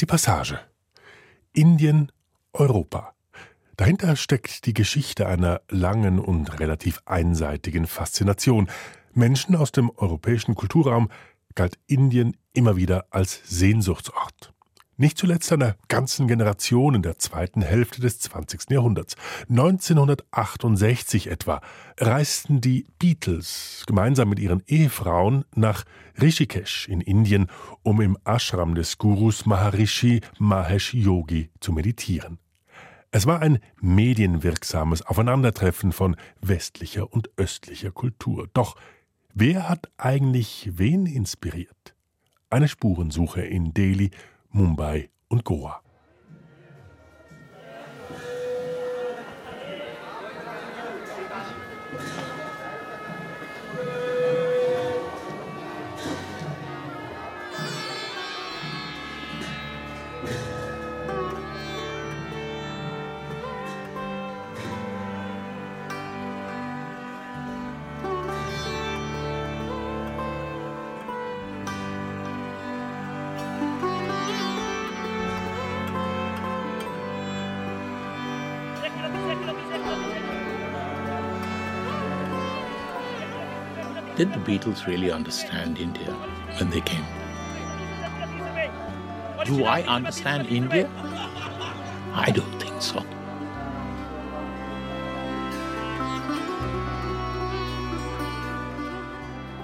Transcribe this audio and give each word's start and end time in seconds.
die 0.00 0.06
Passage. 0.06 0.58
Indien, 1.52 2.10
Europa. 2.52 3.14
Dahinter 3.76 4.16
steckt 4.16 4.66
die 4.66 4.74
Geschichte 4.74 5.26
einer 5.26 5.62
langen 5.68 6.18
und 6.18 6.60
relativ 6.60 7.00
einseitigen 7.06 7.86
Faszination. 7.86 8.68
Menschen 9.12 9.56
aus 9.56 9.72
dem 9.72 9.90
europäischen 9.90 10.54
Kulturraum 10.54 11.10
galt 11.54 11.78
Indien 11.86 12.36
immer 12.52 12.76
wieder 12.76 13.06
als 13.10 13.40
Sehnsuchtsort. 13.44 14.52
Nicht 15.00 15.16
zuletzt 15.16 15.50
einer 15.50 15.76
ganzen 15.88 16.28
Generation 16.28 16.94
in 16.94 17.00
der 17.00 17.16
zweiten 17.16 17.62
Hälfte 17.62 18.02
des 18.02 18.18
20. 18.18 18.68
Jahrhunderts. 18.68 19.16
1968 19.48 21.30
etwa 21.30 21.62
reisten 21.98 22.60
die 22.60 22.84
Beatles 22.98 23.84
gemeinsam 23.86 24.28
mit 24.28 24.38
ihren 24.38 24.62
Ehefrauen 24.66 25.46
nach 25.54 25.86
Rishikesh 26.20 26.86
in 26.86 27.00
Indien, 27.00 27.46
um 27.82 28.02
im 28.02 28.18
Ashram 28.26 28.74
des 28.74 28.98
Gurus 28.98 29.46
Maharishi 29.46 30.20
Mahesh 30.38 30.92
Yogi 30.92 31.48
zu 31.60 31.72
meditieren. 31.72 32.38
Es 33.10 33.24
war 33.24 33.40
ein 33.40 33.58
medienwirksames 33.80 35.00
Aufeinandertreffen 35.00 35.92
von 35.92 36.14
westlicher 36.42 37.10
und 37.10 37.30
östlicher 37.38 37.90
Kultur. 37.90 38.50
Doch 38.52 38.76
wer 39.32 39.66
hat 39.66 39.90
eigentlich 39.96 40.72
wen 40.74 41.06
inspiriert? 41.06 41.94
Eine 42.50 42.68
Spurensuche 42.68 43.40
in 43.40 43.72
Delhi 43.72 44.10
Mumbai 44.52 45.10
und 45.28 45.44
Goa. 45.44 45.82
Did 84.20 84.34
the 84.34 84.40
Beatles 84.40 84.86
really 84.86 85.10
understand 85.10 85.78
India 85.78 86.12
when 86.58 86.68
they 86.68 86.82
came? 86.82 87.06
Do 89.46 89.64
I 89.64 89.80
understand 89.88 90.46
India? 90.48 90.90
I 92.12 92.30
don't 92.30 92.58
think 92.60 92.82
so. 92.82 93.02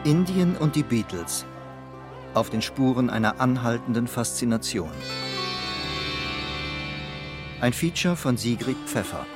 Indien 0.04 0.56
und 0.56 0.74
die 0.74 0.84
Beatles 0.84 1.44
auf 2.32 2.48
den 2.48 2.62
Spuren 2.62 3.10
einer 3.10 3.38
anhaltenden 3.38 4.06
Faszination. 4.06 4.90
Ein 7.60 7.74
Feature 7.74 8.16
von 8.16 8.38
Sigrid 8.38 8.78
Pfeffer. 8.86 9.26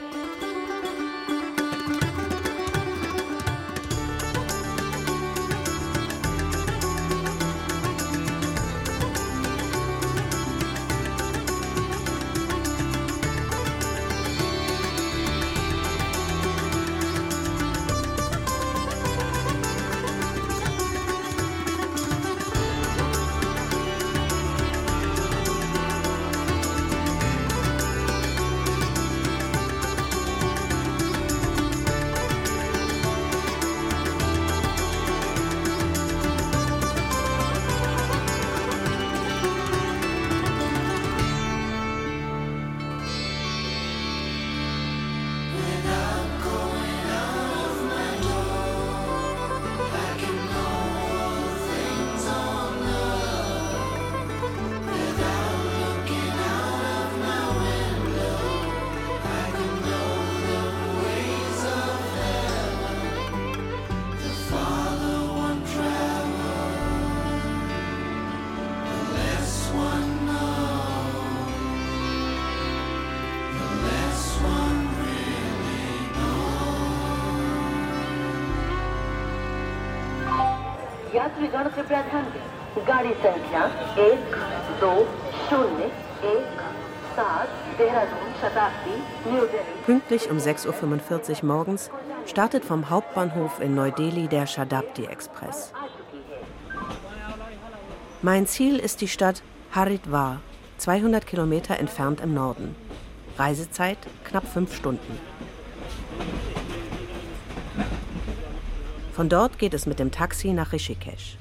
Um 90.31 90.39
6.45 90.39 91.43
Uhr 91.43 91.45
morgens 91.47 91.91
startet 92.25 92.65
vom 92.65 92.89
Hauptbahnhof 92.89 93.61
in 93.61 93.75
Neu-Delhi 93.75 94.29
der 94.29 94.47
Shadabdi 94.47 95.05
Express. 95.05 95.73
Mein 98.23 98.47
Ziel 98.47 98.79
ist 98.79 99.01
die 99.01 99.09
Stadt 99.09 99.43
Haridwar, 99.73 100.41
200 100.79 101.27
Kilometer 101.27 101.79
entfernt 101.79 102.21
im 102.21 102.33
Norden. 102.33 102.77
Reisezeit 103.39 103.99
knapp 104.25 104.47
fünf 104.47 104.75
Stunden. 104.77 105.19
Von 109.13 109.29
dort 109.29 109.59
geht 109.59 109.75
es 109.75 109.87
mit 109.87 109.99
dem 109.99 110.11
Taxi 110.11 110.53
nach 110.53 110.73
Rishikesh. 110.73 111.37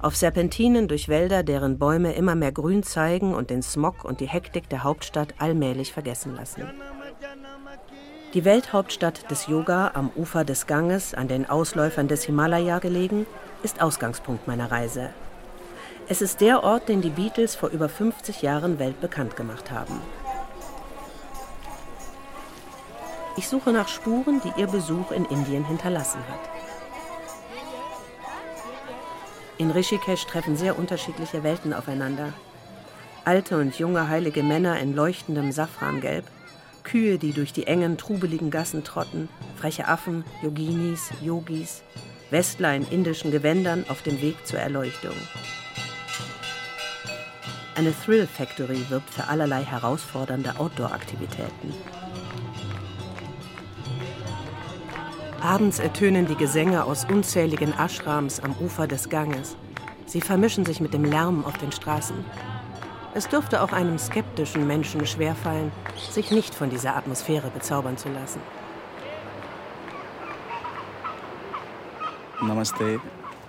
Auf 0.00 0.16
Serpentinen 0.16 0.86
durch 0.86 1.08
Wälder, 1.08 1.42
deren 1.42 1.78
Bäume 1.78 2.12
immer 2.12 2.34
mehr 2.34 2.52
Grün 2.52 2.82
zeigen 2.82 3.34
und 3.34 3.50
den 3.50 3.62
Smog 3.62 4.04
und 4.04 4.20
die 4.20 4.28
Hektik 4.28 4.68
der 4.68 4.84
Hauptstadt 4.84 5.34
allmählich 5.38 5.92
vergessen 5.92 6.34
lassen. 6.36 6.62
Die 8.34 8.44
Welthauptstadt 8.44 9.30
des 9.30 9.46
Yoga 9.46 9.92
am 9.94 10.10
Ufer 10.14 10.44
des 10.44 10.66
Ganges, 10.66 11.14
an 11.14 11.28
den 11.28 11.48
Ausläufern 11.48 12.06
des 12.06 12.24
Himalaya 12.24 12.78
gelegen, 12.78 13.26
ist 13.62 13.80
Ausgangspunkt 13.80 14.46
meiner 14.46 14.70
Reise. 14.70 15.10
Es 16.08 16.22
ist 16.22 16.40
der 16.40 16.62
Ort, 16.62 16.88
den 16.88 17.00
die 17.00 17.10
Beatles 17.10 17.54
vor 17.54 17.70
über 17.70 17.88
50 17.88 18.42
Jahren 18.42 18.78
weltbekannt 18.78 19.36
gemacht 19.36 19.70
haben. 19.70 20.00
Ich 23.36 23.48
suche 23.48 23.72
nach 23.72 23.88
Spuren, 23.88 24.40
die 24.42 24.60
ihr 24.60 24.66
Besuch 24.66 25.10
in 25.10 25.24
Indien 25.24 25.64
hinterlassen 25.64 26.20
hat. 26.28 26.40
In 29.58 29.70
Rishikesh 29.70 30.26
treffen 30.26 30.56
sehr 30.56 30.78
unterschiedliche 30.78 31.42
Welten 31.42 31.72
aufeinander. 31.72 32.32
Alte 33.24 33.58
und 33.58 33.78
junge 33.78 34.08
heilige 34.08 34.42
Männer 34.42 34.78
in 34.78 34.94
leuchtendem 34.94 35.52
Safrangelb, 35.52 36.24
Kühe, 36.88 37.18
die 37.18 37.32
durch 37.32 37.52
die 37.52 37.66
engen, 37.66 37.98
trubeligen 37.98 38.50
Gassen 38.50 38.82
trotten, 38.82 39.28
freche 39.56 39.86
Affen, 39.86 40.24
Yoginis, 40.42 41.10
Yogis, 41.22 41.82
Westler 42.30 42.74
in 42.74 42.86
indischen 42.88 43.30
Gewändern 43.30 43.84
auf 43.88 44.02
dem 44.02 44.20
Weg 44.22 44.46
zur 44.46 44.58
Erleuchtung. 44.58 45.14
Eine 47.74 47.92
Thrill 48.04 48.26
Factory 48.26 48.88
wirbt 48.88 49.10
für 49.10 49.28
allerlei 49.28 49.62
herausfordernde 49.62 50.58
Outdoor-Aktivitäten. 50.58 51.74
Abends 55.40 55.78
ertönen 55.78 56.26
die 56.26 56.34
Gesänge 56.34 56.84
aus 56.84 57.04
unzähligen 57.04 57.72
Ashrams 57.78 58.40
am 58.40 58.56
Ufer 58.58 58.88
des 58.88 59.08
Ganges. 59.08 59.56
Sie 60.06 60.20
vermischen 60.20 60.64
sich 60.64 60.80
mit 60.80 60.92
dem 60.94 61.04
Lärm 61.04 61.44
auf 61.44 61.56
den 61.58 61.70
Straßen. 61.70 62.16
Es 63.14 63.26
dürfte 63.28 63.62
auch 63.62 63.72
einem 63.72 63.98
skeptischen 63.98 64.66
Menschen 64.66 65.06
schwerfallen, 65.06 65.72
sich 66.10 66.30
nicht 66.30 66.54
von 66.54 66.70
dieser 66.70 66.94
Atmosphäre 66.94 67.50
bezaubern 67.50 67.96
zu 67.96 68.08
lassen. 68.10 68.40
Namaste. 72.42 73.00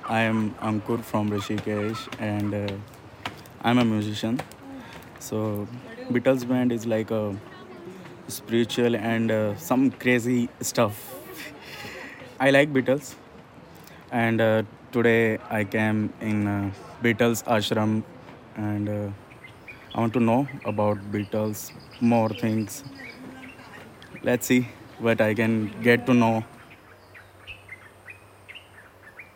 I 0.09 0.21
am 0.21 0.55
Ankur 0.59 1.03
from 1.03 1.29
Rishikesh 1.29 2.07
and 2.19 2.53
uh, 2.53 2.73
I'm 3.63 3.77
a 3.77 3.85
musician. 3.85 4.39
So 5.19 5.67
Beatles 6.11 6.47
band 6.47 6.71
is 6.71 6.87
like 6.87 7.11
a 7.11 7.35
spiritual 8.27 8.95
and 8.95 9.29
uh, 9.29 9.55
some 9.57 9.91
crazy 9.91 10.49
stuff. 10.61 11.13
I 12.39 12.49
like 12.49 12.73
Beatles, 12.73 13.13
and 14.11 14.41
uh, 14.41 14.63
today 14.91 15.37
I 15.51 15.63
came 15.65 16.11
in 16.21 16.47
uh, 16.47 16.71
Beatles 17.03 17.43
ashram, 17.43 18.01
and 18.55 18.89
uh, 18.89 19.09
I 19.95 19.99
want 19.99 20.13
to 20.13 20.19
know 20.19 20.47
about 20.65 20.99
Beatles, 21.11 21.71
more 21.99 22.29
things. 22.29 22.83
Let's 24.23 24.47
see 24.47 24.67
what 24.99 25.19
I 25.21 25.33
can 25.33 25.71
get 25.81 26.05
to 26.05 26.13
know. 26.13 26.43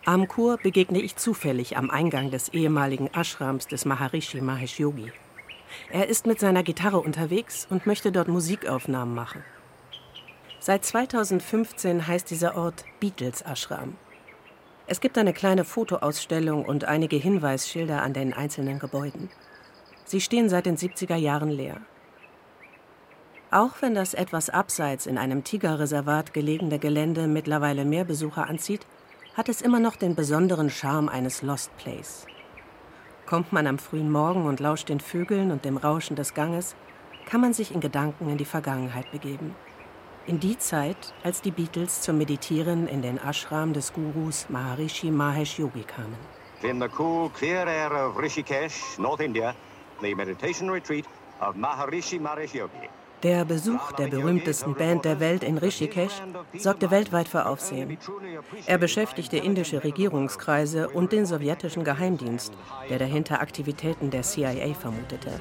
Amkur 0.05 0.57
begegne 0.57 1.01
ich 1.01 1.15
zufällig 1.15 1.77
am 1.77 1.89
Eingang 1.89 2.29
des 2.29 2.49
ehemaligen 2.49 3.09
Ashrams 3.13 3.67
des 3.67 3.85
Maharishi 3.85 4.41
Mahesh 4.41 4.79
Yogi. 4.79 5.11
Er 5.89 6.07
ist 6.07 6.27
mit 6.27 6.39
seiner 6.39 6.61
Gitarre 6.61 6.99
unterwegs 6.99 7.65
und 7.69 7.87
möchte 7.87 8.11
dort 8.11 8.27
Musikaufnahmen 8.27 9.15
machen. 9.15 9.43
Seit 10.59 10.85
2015 10.85 12.05
heißt 12.07 12.29
dieser 12.29 12.55
Ort 12.55 12.85
Beatles 12.99 13.41
Ashram. 13.41 13.95
Es 14.87 14.99
gibt 14.99 15.17
eine 15.17 15.33
kleine 15.33 15.63
Fotoausstellung 15.63 16.65
und 16.65 16.83
einige 16.83 17.15
Hinweisschilder 17.15 18.01
an 18.01 18.13
den 18.13 18.33
einzelnen 18.33 18.79
Gebäuden. 18.79 19.29
Sie 20.05 20.21
stehen 20.21 20.49
seit 20.49 20.65
den 20.65 20.77
70er 20.77 21.15
Jahren 21.15 21.49
leer. 21.49 21.77
Auch 23.51 23.81
wenn 23.81 23.93
das 23.93 24.13
etwas 24.13 24.49
abseits 24.49 25.05
in 25.05 25.17
einem 25.17 25.43
Tigerreservat 25.43 26.33
gelegene 26.33 26.79
Gelände 26.79 27.27
mittlerweile 27.27 27.85
mehr 27.85 28.03
Besucher 28.03 28.49
anzieht, 28.49 28.85
hat 29.35 29.49
es 29.49 29.61
immer 29.61 29.79
noch 29.79 29.95
den 29.95 30.15
besonderen 30.15 30.69
Charme 30.69 31.09
eines 31.09 31.41
Lost 31.41 31.75
Place. 31.77 32.25
Kommt 33.25 33.53
man 33.53 33.67
am 33.67 33.79
frühen 33.79 34.11
Morgen 34.11 34.45
und 34.45 34.59
lauscht 34.59 34.89
den 34.89 34.99
Vögeln 34.99 35.51
und 35.51 35.65
dem 35.65 35.77
Rauschen 35.77 36.15
des 36.15 36.33
Ganges, 36.33 36.75
kann 37.25 37.41
man 37.41 37.53
sich 37.53 37.73
in 37.73 37.79
Gedanken 37.79 38.29
in 38.29 38.37
die 38.37 38.45
Vergangenheit 38.45 39.11
begeben. 39.11 39.55
In 40.25 40.39
die 40.39 40.57
Zeit, 40.57 41.13
als 41.23 41.41
die 41.41 41.51
Beatles 41.51 42.01
zum 42.01 42.17
Meditieren 42.17 42.87
in 42.87 43.01
den 43.01 43.17
Ashram 43.17 43.73
des 43.73 43.93
Gurus 43.93 44.47
Maharishi 44.49 45.11
Mahesh 45.11 45.59
Yogi 45.59 45.83
kamen. 45.83 46.17
In 46.61 46.79
clear 47.33 47.67
air 47.67 47.91
of 47.91 48.17
Rishikesh, 48.17 48.97
North 48.97 49.19
India, 49.19 49.53
the 50.03 50.13
meditation 50.13 50.69
retreat 50.69 51.05
of 51.41 51.55
Maharishi 51.55 52.19
Mahesh 52.19 52.53
Yogi. 52.53 52.89
Der 53.23 53.45
Besuch 53.45 53.93
der 53.93 54.07
berühmtesten 54.07 54.75
Band 54.75 55.05
der 55.05 55.21
Welt 55.21 55.43
in 55.43 55.57
Rishikesh 55.57 56.21
sorgte 56.57 56.91
weltweit 56.91 57.29
für 57.29 57.45
Aufsehen. 57.45 57.97
Er 58.65 58.77
beschäftigte 58.77 59.37
indische 59.37 59.81
Regierungskreise 59.81 60.89
und 60.89 61.13
den 61.13 61.25
sowjetischen 61.25 61.85
Geheimdienst, 61.85 62.51
der 62.89 62.99
dahinter 62.99 63.39
Aktivitäten 63.39 64.09
der 64.11 64.23
CIA 64.23 64.73
vermutete. 64.73 65.39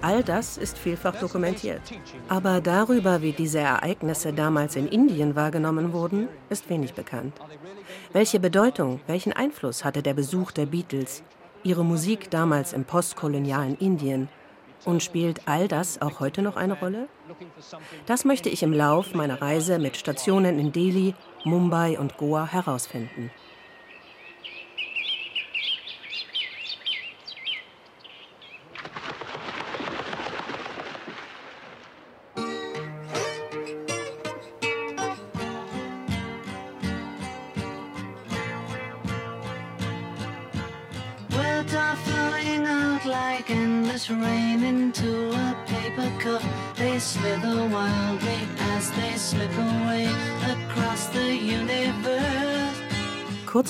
All 0.00 0.22
das 0.22 0.56
ist 0.56 0.78
vielfach 0.78 1.18
dokumentiert. 1.18 1.80
Aber 2.28 2.60
darüber, 2.60 3.20
wie 3.22 3.32
diese 3.32 3.58
Ereignisse 3.58 4.32
damals 4.32 4.76
in 4.76 4.86
Indien 4.86 5.34
wahrgenommen 5.34 5.92
wurden, 5.92 6.28
ist 6.50 6.70
wenig 6.70 6.94
bekannt. 6.94 7.34
Welche 8.12 8.38
Bedeutung, 8.38 9.00
welchen 9.06 9.32
Einfluss 9.32 9.84
hatte 9.84 10.02
der 10.02 10.14
Besuch 10.14 10.52
der 10.52 10.66
Beatles, 10.66 11.22
ihre 11.64 11.84
Musik 11.84 12.30
damals 12.30 12.72
im 12.72 12.84
postkolonialen 12.84 13.76
Indien? 13.78 14.28
Und 14.84 15.02
spielt 15.02 15.42
all 15.46 15.66
das 15.66 16.00
auch 16.00 16.20
heute 16.20 16.40
noch 16.42 16.56
eine 16.56 16.78
Rolle? 16.78 17.08
Das 18.06 18.24
möchte 18.24 18.48
ich 18.48 18.62
im 18.62 18.72
Lauf 18.72 19.12
meiner 19.12 19.42
Reise 19.42 19.80
mit 19.80 19.96
Stationen 19.96 20.58
in 20.60 20.70
Delhi, 20.70 21.14
Mumbai 21.44 21.98
und 21.98 22.16
Goa 22.16 22.46
herausfinden. 22.46 23.30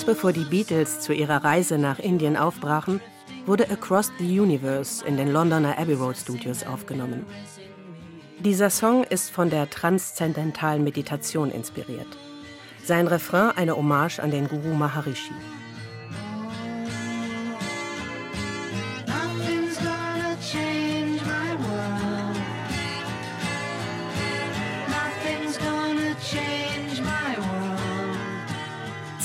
Bevor 0.09 0.33
die 0.33 0.43
Beatles 0.43 1.01
zu 1.01 1.13
ihrer 1.13 1.43
Reise 1.43 1.77
nach 1.77 1.99
Indien 1.99 2.35
aufbrachen, 2.35 2.99
wurde 3.45 3.69
Across 3.69 4.11
the 4.17 4.39
Universe 4.39 5.05
in 5.05 5.17
den 5.17 5.31
Londoner 5.31 5.77
Abbey 5.77 5.93
Road 5.93 6.17
Studios 6.17 6.65
aufgenommen. 6.65 7.27
Dieser 8.39 8.71
Song 8.71 9.03
ist 9.03 9.29
von 9.29 9.51
der 9.51 9.69
transzendentalen 9.69 10.83
Meditation 10.83 11.51
inspiriert. 11.51 12.07
Sein 12.83 13.05
Refrain 13.05 13.51
eine 13.55 13.75
Hommage 13.77 14.17
an 14.19 14.31
den 14.31 14.47
Guru 14.47 14.73
Maharishi. 14.73 15.35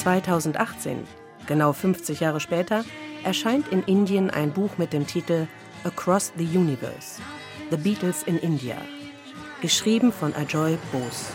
2018, 0.05 0.99
genau 1.47 1.73
50 1.73 2.21
Jahre 2.21 2.39
später, 2.39 2.85
erscheint 3.25 3.69
in 3.69 3.83
Indien 3.85 4.29
ein 4.29 4.53
Buch 4.53 4.77
mit 4.77 4.93
dem 4.93 5.06
Titel 5.06 5.47
Across 5.83 6.35
the 6.37 6.45
Universe: 6.45 7.23
The 7.71 7.79
Beatles 7.79 8.23
in 8.25 8.39
India, 8.39 8.77
geschrieben 9.62 10.12
von 10.12 10.35
Ajoy 10.35 10.77
Bose. 10.93 11.33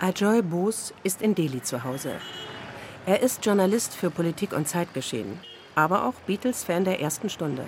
Ajoy 0.00 0.40
Bose 0.40 0.94
ist 1.02 1.20
in 1.20 1.34
Delhi 1.34 1.62
zu 1.62 1.84
Hause. 1.84 2.12
Er 3.04 3.20
ist 3.20 3.44
Journalist 3.44 3.94
für 3.94 4.10
Politik 4.10 4.54
und 4.54 4.68
Zeitgeschehen, 4.68 5.38
aber 5.74 6.06
auch 6.06 6.14
Beatles-Fan 6.26 6.84
der 6.84 7.02
ersten 7.02 7.28
Stunde. 7.28 7.64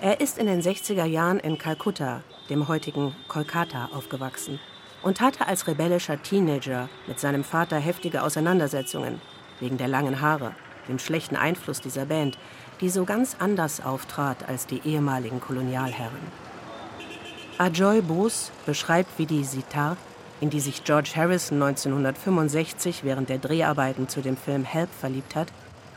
Er 0.00 0.20
ist 0.20 0.38
in 0.38 0.46
den 0.46 0.62
60er 0.62 1.06
Jahren 1.06 1.40
in 1.40 1.58
Kalkutta, 1.58 2.22
dem 2.48 2.68
heutigen 2.68 3.16
Kolkata, 3.26 3.88
aufgewachsen 3.92 4.60
und 5.02 5.20
hatte 5.20 5.48
als 5.48 5.66
rebellischer 5.66 6.22
Teenager 6.22 6.88
mit 7.08 7.18
seinem 7.18 7.42
Vater 7.42 7.78
heftige 7.78 8.22
Auseinandersetzungen 8.22 9.20
wegen 9.58 9.76
der 9.76 9.88
langen 9.88 10.20
Haare, 10.20 10.54
dem 10.86 11.00
schlechten 11.00 11.34
Einfluss 11.34 11.80
dieser 11.80 12.06
Band, 12.06 12.38
die 12.80 12.90
so 12.90 13.04
ganz 13.04 13.34
anders 13.40 13.84
auftrat 13.84 14.48
als 14.48 14.68
die 14.68 14.82
ehemaligen 14.84 15.40
Kolonialherren. 15.40 16.30
Ajoy 17.58 18.00
Bose 18.00 18.52
beschreibt, 18.66 19.18
wie 19.18 19.26
die 19.26 19.42
Sitar, 19.42 19.96
in 20.40 20.48
die 20.48 20.60
sich 20.60 20.84
George 20.84 21.10
Harrison 21.16 21.60
1965 21.60 23.02
während 23.02 23.30
der 23.30 23.38
Dreharbeiten 23.38 24.08
zu 24.08 24.20
dem 24.20 24.36
Film 24.36 24.62
Help 24.62 24.90
verliebt 25.00 25.34
hat, 25.34 25.48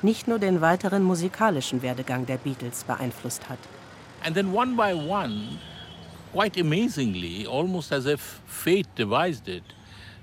nicht 0.02 0.28
nur 0.28 0.40
den 0.40 0.60
weiteren 0.60 1.04
musikalischen 1.04 1.84
Werdegang 1.84 2.25
der 2.25 2.38
Beatles 2.38 2.84
beeinflusst 2.84 3.48
hat. 3.48 3.60
And 4.24 4.36
then 4.36 4.51
one 4.51 4.75
by 4.75 4.94
one 4.94 5.60
quite 6.32 6.58
amazingly, 6.58 7.46
almost 7.46 7.92
as 7.92 8.06
if 8.06 8.42
fate 8.46 8.88
devised 8.96 9.48
it, 9.48 9.63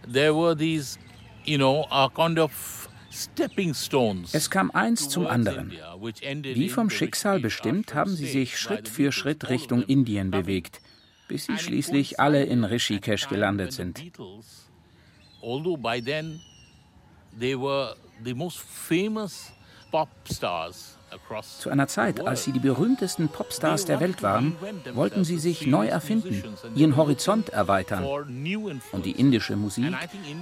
there 0.07 0.33
were 0.35 0.55
these, 0.55 0.99
you 1.45 1.59
know, 1.59 1.87
a 1.90 2.09
kind 2.09 2.38
of 2.38 2.88
es 4.33 4.50
kam 4.50 4.71
eins 4.73 5.09
zum 5.09 5.26
anderen. 5.26 5.73
Wie 5.73 6.69
vom 6.69 6.90
Schicksal 6.90 7.40
bestimmt, 7.40 7.95
haben 7.95 8.14
sie 8.14 8.26
sich 8.26 8.59
Schritt 8.59 8.87
für 8.87 9.12
Schritt 9.12 9.49
Richtung 9.49 9.83
Indien 9.83 10.31
bewegt, 10.31 10.81
bis 11.26 11.47
sie 11.47 11.59
schließlich 11.59 12.21
alle 12.21 12.45
in 12.45 12.64
Rishikesh 12.64 13.28
gelandet 13.28 13.73
sind. 13.73 14.02
Although 15.40 15.78
by 15.78 16.00
then 16.00 16.40
they 17.38 17.57
were 17.57 17.95
the 18.23 18.35
most 18.35 18.59
famous 18.59 19.52
pop 19.90 20.09
stars 20.31 20.98
zu 21.59 21.71
einer 21.71 21.88
Zeit, 21.88 22.27
als 22.27 22.45
sie 22.45 22.53
die 22.53 22.59
berühmtesten 22.59 23.29
Popstars 23.29 23.85
der 23.85 24.00
Welt 24.00 24.23
waren, 24.23 24.57
wollten 24.95 25.25
sie 25.25 25.38
sich 25.38 25.67
neu 25.67 25.87
erfinden, 25.87 26.43
ihren 26.75 26.97
Horizont 26.97 27.50
erweitern. 27.50 28.05
Und 28.05 29.05
die 29.05 29.12
indische 29.12 29.57
Musik, 29.57 29.95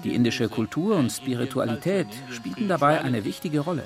die 0.04 0.14
indische 0.14 0.48
Kultur 0.48 0.96
und 0.96 1.10
Spiritualität 1.10 2.08
spielten 2.30 2.68
dabei 2.68 3.00
eine 3.00 3.24
wichtige 3.24 3.60
Rolle. 3.60 3.84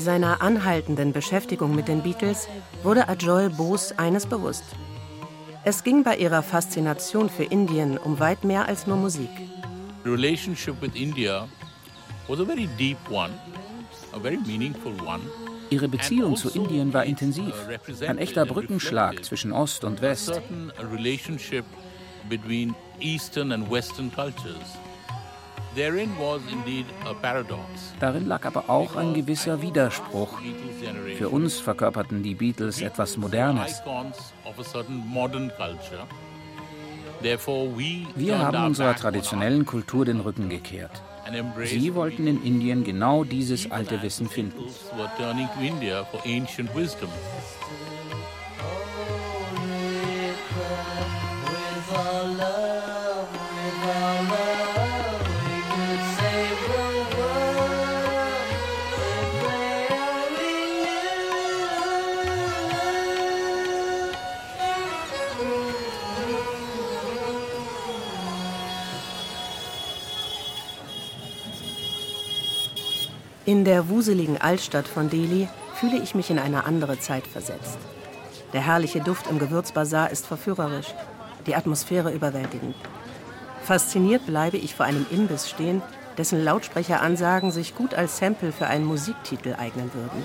Bei 0.00 0.04
seiner 0.04 0.40
anhaltenden 0.40 1.12
Beschäftigung 1.12 1.74
mit 1.74 1.86
den 1.86 2.02
Beatles 2.02 2.48
wurde 2.82 3.06
Ajoy 3.06 3.50
Bose 3.50 3.98
eines 3.98 4.24
bewusst. 4.24 4.64
Es 5.62 5.84
ging 5.84 6.04
bei 6.04 6.16
ihrer 6.16 6.42
Faszination 6.42 7.28
für 7.28 7.44
Indien 7.44 7.98
um 7.98 8.18
weit 8.18 8.42
mehr 8.42 8.66
als 8.66 8.86
nur 8.86 8.96
Musik. 8.96 9.28
The 10.04 10.08
relationship 10.08 10.80
with 10.80 10.94
India 10.94 11.46
was 12.28 12.40
a 12.40 12.46
very 12.46 12.66
deep 12.78 12.96
one, 13.10 13.34
a 14.14 14.18
very 14.18 14.38
meaningful 14.38 14.94
one. 15.06 15.20
Ihre 15.68 15.86
Beziehung 15.86 16.34
zu 16.34 16.48
also, 16.48 16.62
Indien 16.62 16.94
war 16.94 17.04
intensiv, 17.04 17.52
uh, 17.68 18.06
ein 18.06 18.16
echter 18.16 18.46
Brückenschlag 18.46 19.22
zwischen 19.22 19.52
Ost 19.52 19.84
und 19.84 20.00
West. 20.00 20.40
Darin 28.00 28.26
lag 28.26 28.44
aber 28.44 28.68
auch 28.68 28.96
ein 28.96 29.14
gewisser 29.14 29.62
Widerspruch. 29.62 30.40
Für 31.16 31.28
uns 31.28 31.60
verkörperten 31.60 32.22
die 32.22 32.34
Beatles 32.34 32.80
etwas 32.80 33.16
Modernes. 33.16 33.80
Wir 38.16 38.38
haben 38.38 38.64
unserer 38.64 38.96
traditionellen 38.96 39.64
Kultur 39.64 40.04
den 40.04 40.20
Rücken 40.20 40.48
gekehrt. 40.48 41.02
Sie 41.64 41.94
wollten 41.94 42.26
in 42.26 42.42
Indien 42.42 42.82
genau 42.82 43.24
dieses 43.24 43.70
alte 43.70 44.02
Wissen 44.02 44.28
finden. 44.28 44.64
In 73.50 73.64
der 73.64 73.88
wuseligen 73.88 74.40
Altstadt 74.40 74.86
von 74.86 75.10
Delhi 75.10 75.48
fühle 75.74 76.00
ich 76.00 76.14
mich 76.14 76.30
in 76.30 76.38
eine 76.38 76.66
andere 76.66 77.00
Zeit 77.00 77.26
versetzt. 77.26 77.78
Der 78.52 78.64
herrliche 78.64 79.00
Duft 79.00 79.26
im 79.26 79.40
Gewürzbazar 79.40 80.10
ist 80.12 80.24
verführerisch, 80.24 80.94
die 81.48 81.56
Atmosphäre 81.56 82.12
überwältigend. 82.12 82.76
Fasziniert 83.64 84.24
bleibe 84.24 84.56
ich 84.56 84.76
vor 84.76 84.86
einem 84.86 85.04
Imbiss 85.10 85.50
stehen, 85.50 85.82
dessen 86.16 86.44
Lautsprecheransagen 86.44 87.50
sich 87.50 87.74
gut 87.74 87.92
als 87.92 88.18
Sample 88.18 88.52
für 88.52 88.68
einen 88.68 88.84
Musiktitel 88.84 89.56
eignen 89.58 89.90
würden. 89.94 90.22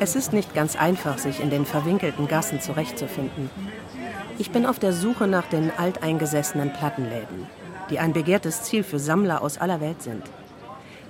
Es 0.00 0.16
ist 0.16 0.32
nicht 0.32 0.52
ganz 0.52 0.74
einfach, 0.74 1.18
sich 1.18 1.38
in 1.38 1.50
den 1.50 1.64
verwinkelten 1.64 2.26
Gassen 2.26 2.60
zurechtzufinden. 2.60 3.50
Ich 4.36 4.50
bin 4.50 4.66
auf 4.66 4.80
der 4.80 4.92
Suche 4.92 5.28
nach 5.28 5.46
den 5.46 5.70
alteingesessenen 5.78 6.72
Plattenläden 6.72 7.46
die 7.90 7.98
ein 7.98 8.12
begehrtes 8.12 8.62
Ziel 8.62 8.82
für 8.82 8.98
Sammler 8.98 9.42
aus 9.42 9.58
aller 9.58 9.80
Welt 9.80 10.02
sind. 10.02 10.22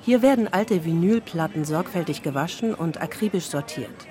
Hier 0.02 0.22
werden 0.22 0.52
alte 0.52 0.84
Vinylplatten 0.84 1.64
sorgfältig 1.64 2.22
gewaschen 2.22 2.74
und 2.74 3.00
akribisch 3.00 3.46
sortiert. 3.46 4.06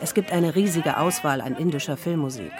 Es 0.00 0.12
gibt 0.12 0.32
eine 0.32 0.54
riesige 0.54 0.98
Auswahl 0.98 1.40
an 1.40 1.56
indischer 1.56 1.96
Filmmusik. 1.96 2.52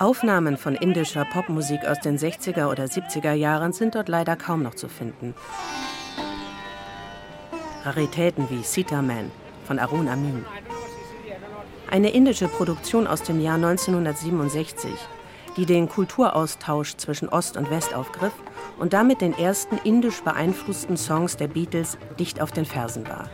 Aufnahmen 0.00 0.56
von 0.56 0.74
indischer 0.74 1.24
Popmusik 1.24 1.84
aus 1.86 2.00
den 2.00 2.18
60er 2.18 2.70
oder 2.70 2.84
70er 2.84 3.32
Jahren 3.32 3.72
sind 3.72 3.94
dort 3.94 4.08
leider 4.08 4.36
kaum 4.36 4.62
noch 4.62 4.74
zu 4.74 4.88
finden. 4.88 5.34
Raritäten 7.84 8.48
wie 8.50 8.62
Sita 8.62 9.02
Man 9.02 9.30
von 9.66 9.78
Arun 9.78 10.08
Amin. 10.08 10.44
Eine 11.90 12.10
indische 12.10 12.48
Produktion 12.48 13.06
aus 13.06 13.22
dem 13.22 13.40
Jahr 13.40 13.56
1967 13.56 14.90
die 15.58 15.66
den 15.66 15.88
Kulturaustausch 15.88 16.96
zwischen 16.96 17.28
Ost 17.28 17.56
und 17.56 17.68
West 17.68 17.92
aufgriff 17.92 18.32
und 18.78 18.92
damit 18.92 19.20
den 19.20 19.36
ersten 19.36 19.76
indisch 19.82 20.22
beeinflussten 20.22 20.96
Songs 20.96 21.36
der 21.36 21.48
Beatles 21.48 21.98
dicht 22.18 22.40
auf 22.40 22.52
den 22.52 22.64
Fersen 22.64 23.08
war. 23.08 23.28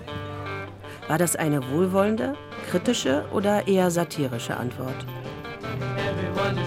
War 1.06 1.18
das 1.18 1.36
eine 1.36 1.60
wohlwollende, 1.70 2.34
kritische 2.70 3.26
oder 3.30 3.68
eher 3.68 3.90
satirische 3.90 4.56
Antwort? 4.56 5.06
Everyone 5.98 6.64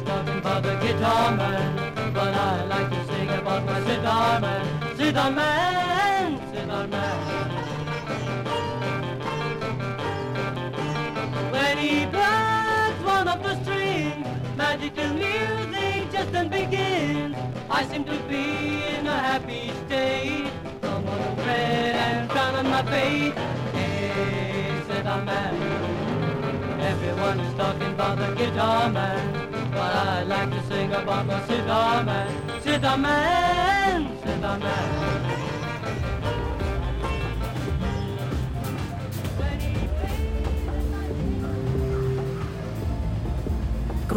magical 14.77 15.13
music 15.13 16.11
just 16.11 16.31
then 16.31 16.49
begins. 16.49 17.35
I 17.69 17.85
seem 17.87 18.03
to 18.05 18.17
be 18.29 18.83
in 18.97 19.07
a 19.07 19.17
happy 19.17 19.71
state. 19.85 20.51
Someone 20.81 21.19
on 21.19 21.35
bread 21.35 21.95
and 21.95 22.29
crown 22.29 22.55
on 22.55 22.69
my 22.69 22.83
face. 22.83 23.33
Hey, 23.73 24.81
said 24.87 25.05
a 25.05 25.23
man. 25.25 26.79
Everyone 26.79 27.39
is 27.39 27.53
talking 27.55 27.93
about 27.93 28.17
the 28.17 28.35
guitar 28.35 28.89
man. 28.89 29.51
But 29.71 29.95
I 29.95 30.23
like 30.23 30.49
to 30.51 30.63
sing 30.67 30.91
about 30.93 31.25
my 31.25 31.45
sitar 31.47 32.03
man. 32.03 32.61
Sitar 32.61 32.97
man, 32.97 34.17
sitar 34.23 34.59
man. 34.59 35.56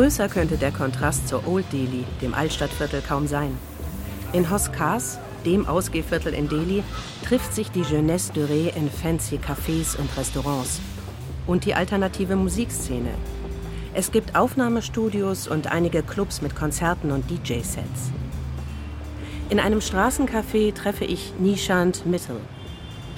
Größer 0.00 0.30
könnte 0.30 0.56
der 0.56 0.72
Kontrast 0.72 1.28
zur 1.28 1.46
Old 1.46 1.70
Delhi, 1.74 2.06
dem 2.22 2.32
Altstadtviertel, 2.32 3.02
kaum 3.06 3.26
sein. 3.26 3.54
In 4.32 4.50
Hoskars, 4.50 5.18
dem 5.44 5.68
Ausgehviertel 5.68 6.32
in 6.32 6.48
Delhi, 6.48 6.82
trifft 7.22 7.54
sich 7.54 7.70
die 7.70 7.82
Jeunesse 7.82 8.32
Durée 8.32 8.74
in 8.74 8.90
fancy 8.90 9.36
Cafés 9.36 9.98
und 9.98 10.08
Restaurants 10.16 10.80
und 11.46 11.66
die 11.66 11.74
alternative 11.74 12.34
Musikszene. 12.34 13.10
Es 13.92 14.10
gibt 14.10 14.36
Aufnahmestudios 14.36 15.48
und 15.48 15.70
einige 15.70 16.02
Clubs 16.02 16.40
mit 16.40 16.56
Konzerten 16.56 17.10
und 17.10 17.30
DJ-Sets. 17.30 18.10
In 19.50 19.60
einem 19.60 19.80
Straßencafé 19.80 20.72
treffe 20.72 21.04
ich 21.04 21.34
Nishant 21.38 22.06
Mittal, 22.06 22.40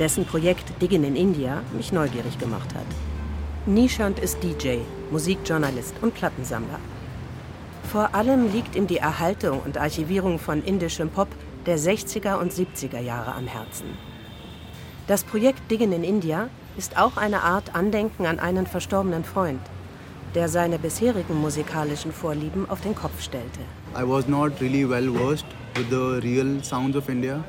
dessen 0.01 0.25
Projekt 0.25 0.83
Diggin 0.83 1.05
in 1.05 1.15
India 1.15 1.63
mich 1.77 1.93
neugierig 1.93 2.41
gemacht 2.41 2.75
hat. 2.75 3.12
Nishant 3.65 4.19
ist 4.19 4.43
DJ, 4.43 4.79
Musikjournalist 5.13 5.95
und 6.03 6.15
Plattensammler. 6.15 6.81
Vor 7.93 8.13
allem 8.13 8.53
liegt 8.53 8.75
ihm 8.75 8.89
die 8.89 8.97
Erhaltung 8.97 9.61
und 9.61 9.79
Archivierung 9.79 10.41
von 10.41 10.65
indischem 10.65 11.11
Pop 11.11 11.29
der 11.65 11.79
60er 11.79 12.41
und 12.41 12.53
70er 12.53 12.99
Jahre 12.99 13.37
am 13.37 13.47
Herzen. 13.47 13.87
Das 15.07 15.23
Projekt 15.23 15.71
Diggen 15.71 15.93
in 15.93 16.03
India 16.03 16.49
ist 16.77 16.99
auch 16.99 17.17
eine 17.17 17.43
Art 17.43 17.73
Andenken 17.77 18.27
an 18.27 18.41
einen 18.41 18.67
verstorbenen 18.67 19.23
Freund, 19.23 19.61
der 20.35 20.49
seine 20.49 20.81
bisherigen 20.81 21.41
musikalischen 21.41 22.13
Vorlieben 22.13 22.69
auf 22.69 22.81
den 22.81 22.97
Kopf 22.97 23.23
stellte. 23.23 23.61
I 23.97 24.03
was 24.03 24.27
not 24.27 24.61
really 24.61 24.89
well 24.89 25.09
versed 25.13 25.47
with 25.77 25.87
the 25.89 26.19
real 26.21 26.65
sounds 26.65 26.97
of 26.97 27.09
India 27.09 27.45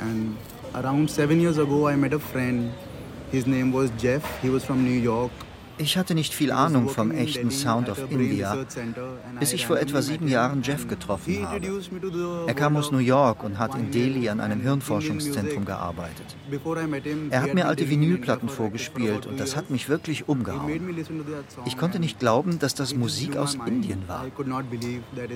and 0.00 0.36
around 0.74 1.08
seven 1.08 1.40
years 1.40 1.56
ago 1.56 1.88
I 1.88 1.94
met 1.94 2.14
a 2.14 2.18
friend 2.18 2.72
His 3.36 3.46
name 3.46 3.70
was 3.70 3.90
Jeff. 3.98 4.24
He 4.40 4.48
was 4.48 4.64
from 4.64 4.82
New 4.82 4.98
York. 4.98 5.30
Ich 5.78 5.98
hatte 5.98 6.14
nicht 6.14 6.32
viel 6.32 6.52
Ahnung 6.52 6.88
vom 6.88 7.10
echten 7.10 7.50
Sound 7.50 7.90
of 7.90 8.10
India, 8.10 8.56
bis 9.38 9.52
ich 9.52 9.66
vor 9.66 9.78
etwa 9.78 10.00
sieben 10.00 10.28
Jahren 10.28 10.62
Jeff 10.62 10.88
getroffen 10.88 11.46
habe. 11.46 11.66
Er 12.46 12.54
kam 12.54 12.76
aus 12.76 12.90
New 12.90 12.98
York 12.98 13.44
und 13.44 13.58
hat 13.58 13.74
in 13.74 13.90
Delhi 13.90 14.28
an 14.28 14.40
einem 14.40 14.60
Hirnforschungszentrum 14.60 15.64
gearbeitet. 15.64 16.36
Er 17.30 17.42
hat 17.42 17.54
mir 17.54 17.66
alte 17.66 17.90
Vinylplatten 17.90 18.48
vorgespielt 18.48 19.26
und 19.26 19.38
das 19.38 19.56
hat 19.56 19.70
mich 19.70 19.88
wirklich 19.88 20.28
umgehauen. 20.28 20.96
Ich 21.66 21.76
konnte 21.76 21.98
nicht 21.98 22.18
glauben, 22.18 22.58
dass 22.58 22.74
das 22.74 22.94
Musik 22.94 23.36
aus 23.36 23.56
Indien 23.66 24.02
war. 24.06 24.26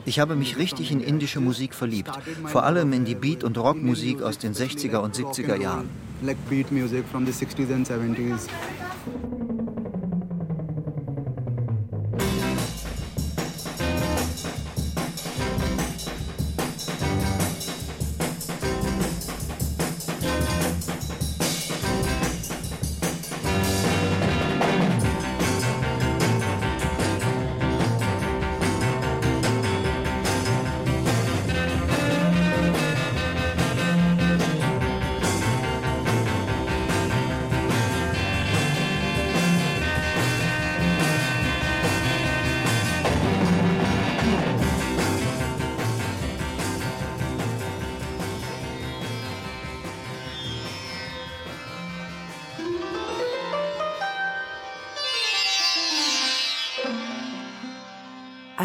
Ich 0.07 0.21
habe 0.21 0.37
mich 0.37 0.57
richtig 0.57 0.91
in 0.91 1.01
indische 1.01 1.41
Musik 1.41 1.75
verliebt, 1.75 2.13
vor 2.47 2.65
allem 2.65 2.93
in 2.93 3.05
die 3.05 3.15
Beat- 3.15 3.45
und 3.45 3.59
Rockmusik 3.59 4.23
aus 4.23 4.39
den 4.39 4.55
60er 4.55 4.99
und 4.99 5.15
70er 5.15 5.57
Jahren. 5.61 5.89
Like 6.23 6.37
beat 6.51 6.71
music 6.71 7.05
from 7.11 7.25
the 7.25 7.33
60s 7.33 7.73
and 7.73 7.89
70s. 7.89 8.49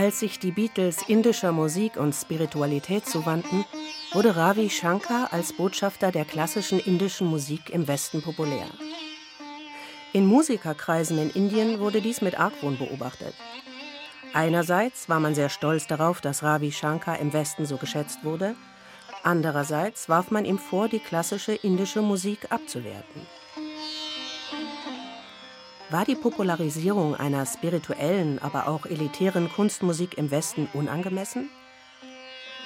Als 0.05 0.19
sich 0.19 0.37
die 0.37 0.51
Beatles 0.51 0.97
indischer 1.07 1.51
Musik 1.51 1.97
und 1.97 2.13
Spiritualität 2.13 3.07
zuwandten, 3.07 3.65
wurde 4.13 4.35
Ravi 4.35 4.69
Shankar 4.69 5.33
als 5.33 5.51
Botschafter 5.51 6.11
der 6.11 6.25
klassischen 6.25 6.79
indischen 6.79 7.25
Musik 7.25 7.71
im 7.71 7.87
Westen 7.87 8.21
populär. 8.21 8.67
In 10.13 10.27
Musikerkreisen 10.27 11.17
in 11.17 11.31
Indien 11.31 11.79
wurde 11.79 12.01
dies 12.01 12.21
mit 12.21 12.39
Argwohn 12.39 12.77
beobachtet. 12.77 13.33
Einerseits 14.31 15.09
war 15.09 15.19
man 15.19 15.33
sehr 15.33 15.49
stolz 15.49 15.87
darauf, 15.87 16.21
dass 16.21 16.43
Ravi 16.43 16.71
Shankar 16.71 17.17
im 17.17 17.33
Westen 17.33 17.65
so 17.65 17.77
geschätzt 17.77 18.23
wurde, 18.23 18.55
andererseits 19.23 20.07
warf 20.07 20.29
man 20.29 20.45
ihm 20.45 20.59
vor, 20.59 20.87
die 20.87 20.99
klassische 20.99 21.53
indische 21.53 22.03
Musik 22.03 22.51
abzuwerten. 22.51 23.25
War 25.91 26.03
die 26.03 26.15
Popularisierung 26.15 27.15
einer 27.15 27.45
spirituellen, 27.45 28.39
aber 28.39 28.67
auch 28.67 28.87
elitären 28.87 29.51
Kunstmusik 29.51 30.17
im 30.17 30.31
Westen 30.31 30.67
unangemessen? 30.73 31.49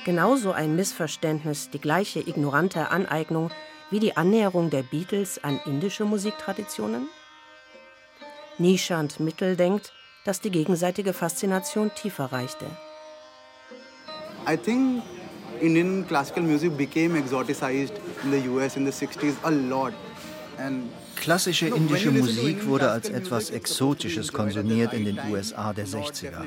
Genauso 0.05 0.53
ein 0.53 0.77
Missverständnis, 0.77 1.69
die 1.69 1.81
gleiche 1.81 2.21
ignorante 2.21 2.89
Aneignung 2.91 3.51
wie 3.91 3.99
die 3.99 4.15
Annäherung 4.15 4.69
der 4.69 4.83
Beatles 4.83 5.43
an 5.43 5.59
indische 5.65 6.05
Musiktraditionen? 6.05 7.09
Nishant 8.57 9.19
Mittel 9.19 9.57
denkt, 9.57 9.91
dass 10.23 10.39
die 10.39 10.51
gegenseitige 10.51 11.11
Faszination 11.11 11.91
tiefer 11.95 12.31
reichte. 12.31 12.65
I 14.47 14.55
think 14.55 15.03
Indian 15.59 16.07
classical 16.07 16.43
music 16.43 16.77
became 16.77 17.17
exoticized 17.17 17.93
in 18.23 18.31
the 18.31 18.47
US 18.49 18.77
in 18.77 18.85
the 18.85 18.91
60s 18.91 19.33
a 19.43 19.49
lot. 19.49 19.93
And 20.57 20.89
Klassische 21.19 21.67
indische 21.67 22.11
Musik 22.11 22.65
wurde 22.65 22.91
als 22.91 23.09
etwas 23.09 23.49
Exotisches 23.49 24.31
konsumiert 24.31 24.93
in 24.93 25.05
den 25.05 25.19
USA 25.29 25.73
der 25.73 25.85
60er. 25.85 26.45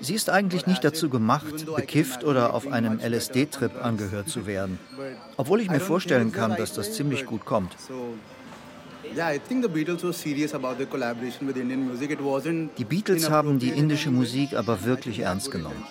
Sie 0.00 0.14
ist 0.14 0.30
eigentlich 0.30 0.66
nicht 0.66 0.84
dazu 0.84 1.08
gemacht, 1.08 1.66
bekifft 1.74 2.24
oder 2.24 2.54
auf 2.54 2.66
einem 2.66 3.00
LSD-Trip 3.00 3.82
angehört 3.82 4.28
zu 4.28 4.46
werden, 4.46 4.78
obwohl 5.36 5.60
ich 5.60 5.70
mir 5.70 5.80
vorstellen 5.80 6.32
kann, 6.32 6.56
dass 6.56 6.72
das 6.72 6.92
ziemlich 6.92 7.26
gut 7.26 7.44
kommt. 7.44 7.74
Die 12.78 12.84
Beatles 12.84 13.30
haben 13.30 13.58
die 13.58 13.68
indische 13.68 14.10
Musik 14.10 14.54
aber 14.54 14.84
wirklich 14.84 15.18
ernst 15.20 15.50
genommen. 15.50 15.84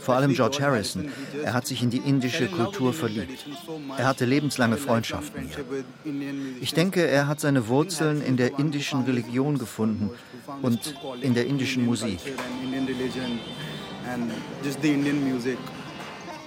Vor 0.00 0.16
allem 0.16 0.34
George 0.34 0.58
Harrison. 0.60 1.10
Er 1.42 1.54
hat 1.54 1.66
sich 1.66 1.82
in 1.82 1.90
die 1.90 1.98
indische 1.98 2.46
Kultur 2.48 2.92
verliebt. 2.92 3.46
Er 3.96 4.06
hatte 4.06 4.24
lebenslange 4.24 4.76
Freundschaften 4.76 5.48
hier. 5.48 5.58
Ich 6.60 6.74
denke, 6.74 7.06
er 7.06 7.28
hat 7.28 7.40
seine 7.40 7.68
Wurzeln 7.68 8.22
in 8.22 8.36
der 8.36 8.58
indischen 8.58 9.02
Religion 9.02 9.58
gefunden 9.58 10.10
und 10.62 10.94
in 11.20 11.34
der 11.34 11.46
indischen 11.46 11.84
Musik. 11.84 12.18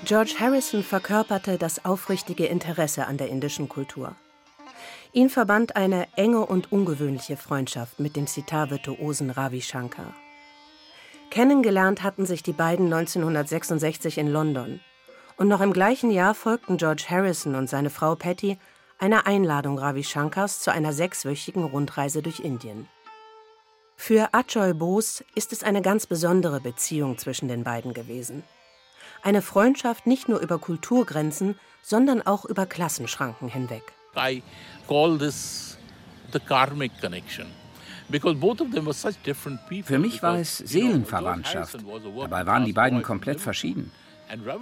George 0.04 0.34
Harrison 0.40 0.84
verkörperte 0.84 1.58
das 1.58 1.86
aufrichtige 1.86 2.46
Interesse 2.46 3.06
an 3.06 3.18
der 3.18 3.30
indischen 3.30 3.70
Kultur. 3.70 4.16
Ihn 5.14 5.30
verband 5.30 5.76
eine 5.76 6.08
enge 6.16 6.46
und 6.46 6.72
ungewöhnliche 6.72 7.36
Freundschaft 7.36 8.00
mit 8.00 8.16
dem 8.16 8.28
Sitar-Virtuosen 8.28 9.30
Ravi 9.30 9.62
Shankar. 9.62 10.14
Kennengelernt 11.30 12.02
hatten 12.02 12.26
sich 12.26 12.44
die 12.44 12.54
beiden 12.54 12.86
1966 12.86 14.18
in 14.18 14.28
London. 14.28 14.80
Und 15.36 15.50
noch 15.50 15.60
im 15.60 15.74
gleichen 15.74 16.12
Jahr 16.12 16.34
folgten 16.34 16.78
George 16.78 17.06
Harrison 17.10 17.56
und 17.56 17.70
seine 17.70 17.90
Frau 17.90 18.16
Patty 18.16 18.58
einer 19.00 19.28
Einladung 19.28 19.78
Ravi 19.78 20.04
Shankars 20.04 20.62
zu 20.62 20.72
einer 20.72 20.94
sechswöchigen 20.94 21.66
Rundreise 21.66 22.22
durch 22.22 22.40
Indien. 22.40 22.88
Für 23.98 24.34
Ajoy 24.34 24.74
Bose 24.74 25.26
ist 25.36 25.52
es 25.52 25.64
eine 25.64 25.82
ganz 25.82 26.08
besondere 26.08 26.62
Beziehung 26.62 27.18
zwischen 27.18 27.50
den 27.50 27.66
beiden 27.66 27.94
gewesen. 27.94 28.44
Eine 29.24 29.42
Freundschaft 29.42 30.08
nicht 30.08 30.30
nur 30.30 30.40
über 30.40 30.58
Kulturgrenzen, 30.58 31.60
sondern 31.82 32.22
auch 32.22 32.46
über 32.46 32.66
Klassenschranken 32.66 33.50
hinweg. 33.50 33.84
I 34.16 34.44
call 34.92 35.18
this 35.18 35.78
the 36.34 36.40
karmic 36.40 36.92
connection. 37.00 37.48
Für 39.84 40.00
mich 40.00 40.22
war 40.22 40.38
es 40.38 40.58
Seelenverwandtschaft. 40.58 41.78
Dabei 42.20 42.46
waren 42.46 42.66
die 42.66 42.74
beiden 42.74 43.02
komplett 43.02 43.40
verschieden. 43.40 43.92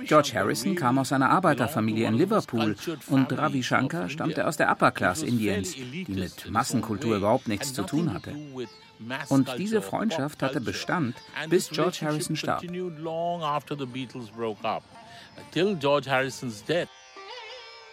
George 0.06 0.32
Harrison 0.36 0.76
kam 0.76 1.00
aus 1.00 1.12
einer 1.12 1.32
Arbeiterfamilie 1.32 2.08
in 2.08 2.14
Liverpool 2.16 2.76
und 3.08 3.36
Ravi 3.36 3.64
Shankar 3.64 4.10
stammte 4.10 4.46
aus 4.46 4.58
der 4.58 4.70
Upper 4.72 4.92
Class 4.92 5.24
Indiens, 5.24 5.74
die 5.74 6.06
mit 6.08 6.50
Massenkultur 6.52 7.18
überhaupt 7.18 7.48
nichts 7.48 7.74
zu 7.74 7.84
tun 7.84 8.14
hatte. 8.14 8.36
Und 9.30 9.50
diese 9.58 9.82
Freundschaft 9.82 10.44
hatte 10.44 10.62
Bestand, 10.62 11.16
bis 11.50 11.70
George 11.70 12.00
Harrison 12.02 12.36
starb. 12.36 12.64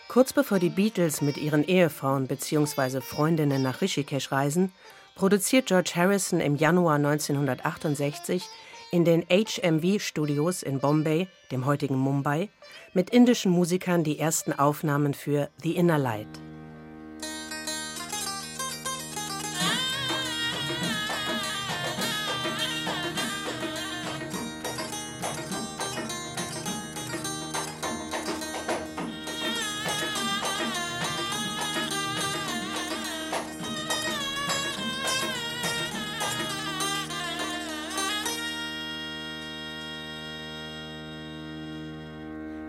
Kurz 0.08 0.32
bevor 0.32 0.58
die 0.58 0.70
Beatles 0.70 1.20
mit 1.20 1.36
ihren 1.36 1.64
Ehefrauen 1.64 2.26
bzw. 2.26 3.00
Freundinnen 3.00 3.62
nach 3.62 3.80
Rishikesh 3.80 4.30
reisen, 4.30 4.72
produziert 5.16 5.66
George 5.66 5.92
Harrison 5.94 6.40
im 6.40 6.56
Januar 6.56 6.96
1968 6.96 8.44
in 8.92 9.04
den 9.04 9.24
HMV-Studios 9.28 10.62
in 10.62 10.78
Bombay, 10.78 11.26
dem 11.50 11.66
heutigen 11.66 11.96
Mumbai, 11.96 12.48
mit 12.94 13.10
indischen 13.10 13.50
Musikern 13.50 14.04
die 14.04 14.18
ersten 14.18 14.52
Aufnahmen 14.52 15.12
für 15.12 15.50
The 15.62 15.76
Inner 15.76 15.98
Light. 15.98 16.45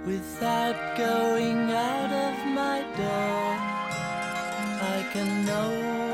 without 0.08 0.96
going 0.96 1.70
out 1.70 2.12
of 2.28 2.36
my 2.62 2.80
door. 2.96 3.48
I 4.96 5.06
can 5.12 5.30
know 5.46 5.72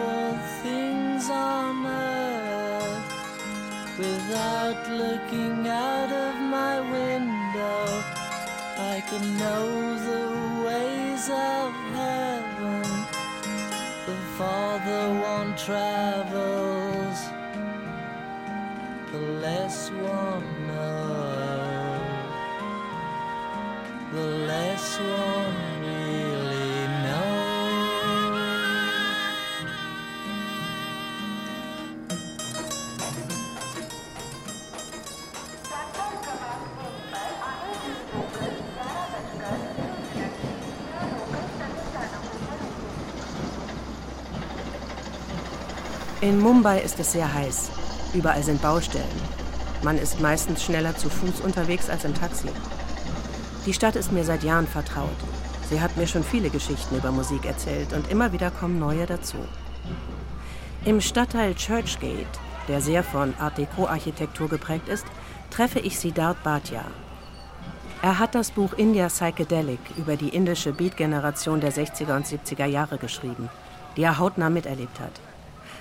all 0.09 0.35
things 0.63 1.29
on 1.29 1.85
earth 1.85 3.07
without 3.99 4.81
looking 4.89 5.67
out 5.67 6.11
of 6.11 6.33
my 6.57 6.75
window. 6.97 7.85
I 8.93 9.03
can 9.09 9.25
know 9.37 9.65
the 10.09 10.25
ways 10.65 11.25
of 11.29 11.69
heaven 11.99 12.89
The 14.07 14.17
farther 14.37 15.05
one 15.35 15.55
travels, 15.55 17.19
the 19.11 19.19
less 19.45 19.91
one. 19.91 20.42
In 46.21 46.39
Mumbai 46.39 46.79
ist 46.81 46.99
es 46.99 47.13
sehr 47.13 47.33
heiß. 47.33 47.71
Überall 48.13 48.43
sind 48.43 48.61
Baustellen. 48.61 49.03
Man 49.81 49.97
ist 49.97 50.21
meistens 50.21 50.63
schneller 50.63 50.95
zu 50.95 51.09
Fuß 51.09 51.41
unterwegs 51.41 51.89
als 51.89 52.05
im 52.05 52.13
Taxi. 52.13 52.49
Die 53.65 53.73
Stadt 53.73 53.95
ist 53.95 54.11
mir 54.11 54.25
seit 54.25 54.43
Jahren 54.43 54.67
vertraut. 54.67 55.09
Sie 55.69 55.79
hat 55.79 55.95
mir 55.95 56.05
schon 56.05 56.23
viele 56.23 56.49
Geschichten 56.49 56.97
über 56.97 57.11
Musik 57.11 57.45
erzählt 57.45 57.93
und 57.93 58.11
immer 58.11 58.33
wieder 58.33 58.51
kommen 58.51 58.77
neue 58.77 59.05
dazu. 59.05 59.37
Im 60.83 60.99
Stadtteil 60.99 61.55
Churchgate, 61.55 62.39
der 62.67 62.81
sehr 62.81 63.03
von 63.03 63.33
Art 63.39 63.57
Deco-Architektur 63.57 64.49
geprägt 64.49 64.89
ist, 64.89 65.05
treffe 65.49 65.79
ich 65.79 65.97
Siddharth 65.97 66.43
Bhatia. 66.43 66.83
Er 68.01 68.19
hat 68.19 68.35
das 68.35 68.51
Buch 68.51 68.73
India 68.73 69.07
Psychedelic 69.07 69.79
über 69.95 70.17
die 70.17 70.29
indische 70.29 70.73
Beat-Generation 70.73 71.61
der 71.61 71.71
60er 71.71 72.17
und 72.17 72.25
70er 72.25 72.65
Jahre 72.65 72.97
geschrieben, 72.97 73.49
die 73.95 74.03
er 74.03 74.19
hautnah 74.19 74.49
miterlebt 74.49 74.99
hat. 74.99 75.21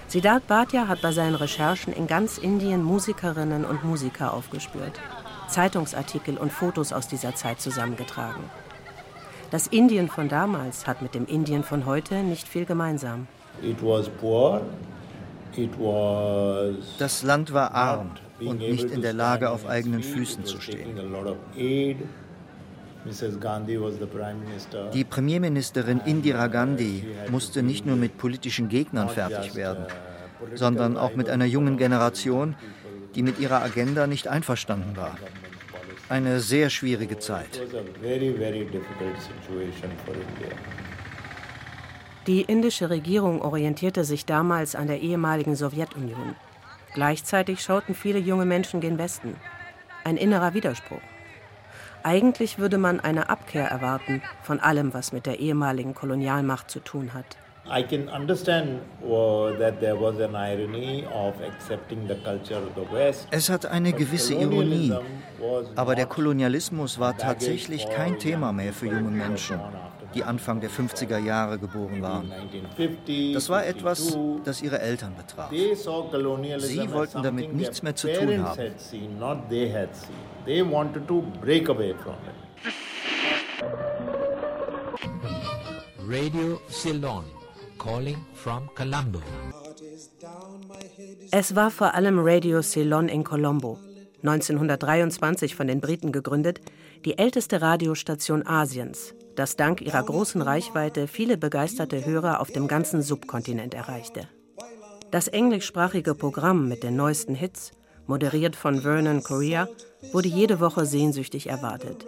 Siddharth 0.06 0.46
Bhatia 0.46 0.86
hat 0.86 1.02
bei 1.02 1.10
seinen 1.10 1.34
Recherchen 1.34 1.92
in 1.92 2.06
ganz 2.06 2.38
Indien 2.38 2.84
Musikerinnen 2.84 3.64
und 3.64 3.82
Musiker 3.82 4.34
aufgespürt, 4.34 5.00
Zeitungsartikel 5.48 6.36
und 6.36 6.52
Fotos 6.52 6.92
aus 6.92 7.08
dieser 7.08 7.34
Zeit 7.34 7.60
zusammengetragen. 7.60 8.44
Das 9.50 9.66
Indien 9.66 10.08
von 10.08 10.28
damals 10.28 10.86
hat 10.86 11.02
mit 11.02 11.14
dem 11.14 11.26
Indien 11.26 11.62
von 11.62 11.84
heute 11.84 12.22
nicht 12.22 12.48
viel 12.48 12.64
gemeinsam. 12.64 13.26
It 13.62 13.82
was 13.82 14.08
poor 14.08 14.62
Das 16.98 17.22
Land 17.22 17.52
war 17.52 17.74
arm 17.74 18.12
und 18.40 18.58
nicht 18.58 18.90
in 18.90 19.02
der 19.02 19.12
Lage, 19.12 19.50
auf 19.50 19.66
eigenen 19.66 20.02
Füßen 20.02 20.44
zu 20.44 20.60
stehen. 20.60 20.98
Die 24.94 25.04
Premierministerin 25.04 26.00
Indira 26.04 26.46
Gandhi 26.46 27.04
musste 27.30 27.62
nicht 27.62 27.84
nur 27.84 27.96
mit 27.96 28.16
politischen 28.16 28.68
Gegnern 28.68 29.08
fertig 29.08 29.54
werden, 29.54 29.86
sondern 30.54 30.96
auch 30.96 31.14
mit 31.14 31.28
einer 31.28 31.44
jungen 31.44 31.76
Generation, 31.76 32.54
die 33.14 33.22
mit 33.22 33.38
ihrer 33.38 33.62
Agenda 33.62 34.06
nicht 34.06 34.28
einverstanden 34.28 34.96
war. 34.96 35.16
Eine 36.08 36.40
sehr 36.40 36.70
schwierige 36.70 37.18
Zeit. 37.18 37.60
Die 42.26 42.42
indische 42.42 42.90
Regierung 42.90 43.42
orientierte 43.42 44.04
sich 44.04 44.26
damals 44.26 44.74
an 44.74 44.86
der 44.86 45.00
ehemaligen 45.00 45.56
Sowjetunion. 45.56 46.36
Gleichzeitig 46.94 47.62
schauten 47.62 47.94
viele 47.94 48.18
junge 48.18 48.44
Menschen 48.44 48.80
gen 48.80 48.98
Westen. 48.98 49.36
Ein 50.04 50.16
innerer 50.16 50.54
Widerspruch. 50.54 51.00
Eigentlich 52.04 52.58
würde 52.58 52.78
man 52.78 53.00
eine 53.00 53.30
Abkehr 53.30 53.68
erwarten 53.68 54.22
von 54.42 54.60
allem, 54.60 54.92
was 54.92 55.12
mit 55.12 55.24
der 55.24 55.38
ehemaligen 55.38 55.94
Kolonialmacht 55.94 56.70
zu 56.70 56.80
tun 56.80 57.14
hat. 57.14 57.38
I 57.70 57.82
can 57.82 58.08
understand 58.08 58.80
that 59.58 59.80
there 59.80 59.94
was 59.96 60.18
an 60.20 60.34
irony 60.34 61.04
of 61.06 61.34
accepting 61.40 62.08
the 62.08 62.16
culture 62.16 62.56
of 62.56 62.74
the 62.74 62.84
West. 62.92 63.28
Es 63.30 63.48
hat 63.48 63.66
eine 63.66 63.92
gewisse 63.92 64.34
Ironie, 64.34 64.92
aber 65.76 65.94
der 65.94 66.06
Kolonialismus 66.06 66.98
war 66.98 67.16
tatsächlich 67.16 67.88
kein 67.88 68.18
Thema 68.18 68.52
mehr 68.52 68.72
für 68.72 68.86
junge 68.86 69.10
Menschen, 69.10 69.60
die 70.14 70.24
Anfang 70.24 70.60
der 70.60 70.70
50er 70.70 71.18
Jahre 71.18 71.58
geboren 71.58 72.02
waren. 72.02 72.32
Das 73.32 73.48
war 73.48 73.64
etwas, 73.64 74.18
das 74.44 74.60
ihre 74.60 74.80
Eltern 74.80 75.14
betraf. 75.14 75.50
Sie 75.50 76.92
wollten 76.92 77.22
damit 77.22 77.54
nichts 77.54 77.82
mehr 77.82 77.94
zu 77.94 78.12
tun 78.12 78.42
haben. 78.42 78.60
Radio 86.08 86.60
Ceylon 86.68 87.24
calling 87.82 88.24
from 88.34 88.70
Colombo. 88.74 89.20
Es 91.32 91.56
war 91.56 91.70
vor 91.70 91.94
allem 91.94 92.18
Radio 92.20 92.62
Ceylon 92.62 93.08
in 93.08 93.24
Colombo, 93.24 93.78
1923 94.22 95.56
von 95.56 95.66
den 95.66 95.80
Briten 95.80 96.12
gegründet, 96.12 96.60
die 97.04 97.18
älteste 97.18 97.60
Radiostation 97.60 98.46
Asiens, 98.46 99.14
das 99.34 99.56
dank 99.56 99.80
ihrer 99.80 100.02
großen 100.02 100.42
Reichweite 100.42 101.08
viele 101.08 101.36
begeisterte 101.36 102.06
Hörer 102.06 102.40
auf 102.40 102.52
dem 102.52 102.68
ganzen 102.68 103.02
Subkontinent 103.02 103.74
erreichte. 103.74 104.28
Das 105.10 105.26
englischsprachige 105.26 106.14
Programm 106.14 106.68
mit 106.68 106.84
den 106.84 106.94
neuesten 106.94 107.34
Hits, 107.34 107.72
moderiert 108.06 108.56
von 108.56 108.80
Vernon 108.80 109.22
Correa, 109.22 109.68
wurde 110.12 110.28
jede 110.28 110.60
Woche 110.60 110.86
sehnsüchtig 110.86 111.48
erwartet. 111.48 112.04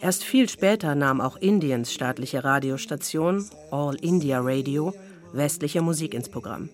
Erst 0.00 0.24
viel 0.24 0.48
später 0.48 0.94
nahm 0.94 1.20
auch 1.20 1.36
Indiens 1.36 1.92
staatliche 1.92 2.44
Radiostation, 2.44 3.44
All 3.70 3.96
India 3.96 4.40
Radio, 4.42 4.92
westliche 5.32 5.82
Musik 5.82 6.14
ins 6.14 6.28
Programm. 6.28 6.68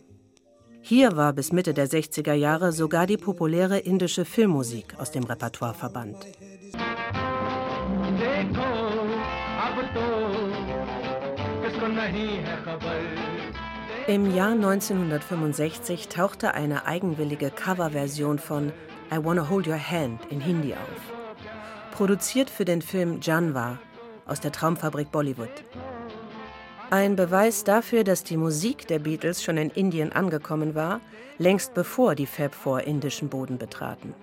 Hier 0.81 1.17
war 1.17 1.33
bis 1.33 1.53
Mitte 1.53 1.75
der 1.75 1.89
60er 1.89 2.33
Jahre 2.33 2.73
sogar 2.73 3.07
die 3.07 3.17
populäre 3.17 3.79
indische 3.79 4.25
Filmmusik 4.25 4.99
aus 4.99 5.13
dem 5.13 5.23
Repertoire 5.23 5.75
verbannt. 5.75 6.27
Im 14.07 14.35
Jahr 14.35 14.53
1965 14.53 16.09
tauchte 16.09 16.55
eine 16.55 16.87
eigenwillige 16.87 17.51
Coverversion 17.51 18.39
von 18.39 18.73
I 19.13 19.19
Wanna 19.23 19.49
Hold 19.49 19.69
Your 19.69 19.79
Hand 19.79 20.21
in 20.31 20.41
Hindi 20.41 20.75
auf 20.75 21.23
produziert 21.93 22.51
für 22.51 22.65
den 22.65 22.83
Film 22.83 23.21
Janva 23.23 23.79
aus 24.27 24.41
der 24.41 24.51
Traumfabrik 24.51 25.13
Bollywood. 25.13 25.63
Ein 26.91 27.17
Beweis 27.17 27.65
dafür, 27.65 28.03
dass 28.03 28.25
die 28.25 28.37
Musik 28.37 28.89
der 28.89 28.99
Beatles 28.99 29.43
schon 29.43 29.57
in 29.57 29.71
Indien 29.71 30.11
angekommen 30.11 30.75
war, 30.75 31.01
längst 31.39 31.75
bevor 31.75 32.15
die 32.15 32.27
Fab 32.27 32.55
Four 32.55 32.83
indischen 32.83 33.29
Boden 33.29 33.57
betraten. 33.57 34.15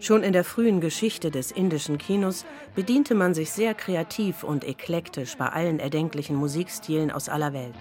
Schon 0.00 0.22
in 0.22 0.32
der 0.32 0.44
frühen 0.44 0.80
Geschichte 0.80 1.30
des 1.30 1.50
indischen 1.50 1.98
Kinos 1.98 2.46
bediente 2.76 3.14
man 3.14 3.34
sich 3.34 3.50
sehr 3.50 3.74
kreativ 3.74 4.44
und 4.44 4.62
eklektisch 4.62 5.36
bei 5.36 5.48
allen 5.48 5.80
erdenklichen 5.80 6.36
Musikstilen 6.36 7.10
aus 7.10 7.28
aller 7.28 7.52
Welt. 7.52 7.74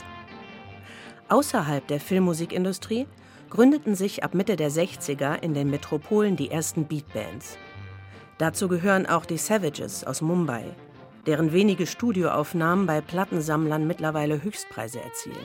Außerhalb 1.30 1.86
der 1.88 2.00
Filmmusikindustrie 2.00 3.06
gründeten 3.50 3.96
sich 3.96 4.24
ab 4.24 4.34
Mitte 4.34 4.56
der 4.56 4.72
60er 4.72 5.42
in 5.42 5.54
den 5.54 5.70
Metropolen 5.70 6.36
die 6.36 6.52
ersten 6.52 6.86
Beatbands. 6.86 7.58
Dazu 8.38 8.68
gehören 8.68 9.06
auch 9.06 9.26
die 9.26 9.38
Savages 9.38 10.04
aus 10.04 10.22
Mumbai, 10.22 10.64
deren 11.26 11.52
wenige 11.52 11.86
Studioaufnahmen 11.86 12.86
bei 12.86 13.02
Plattensammlern 13.02 13.88
mittlerweile 13.88 14.42
Höchstpreise 14.42 15.02
erzielen. 15.02 15.36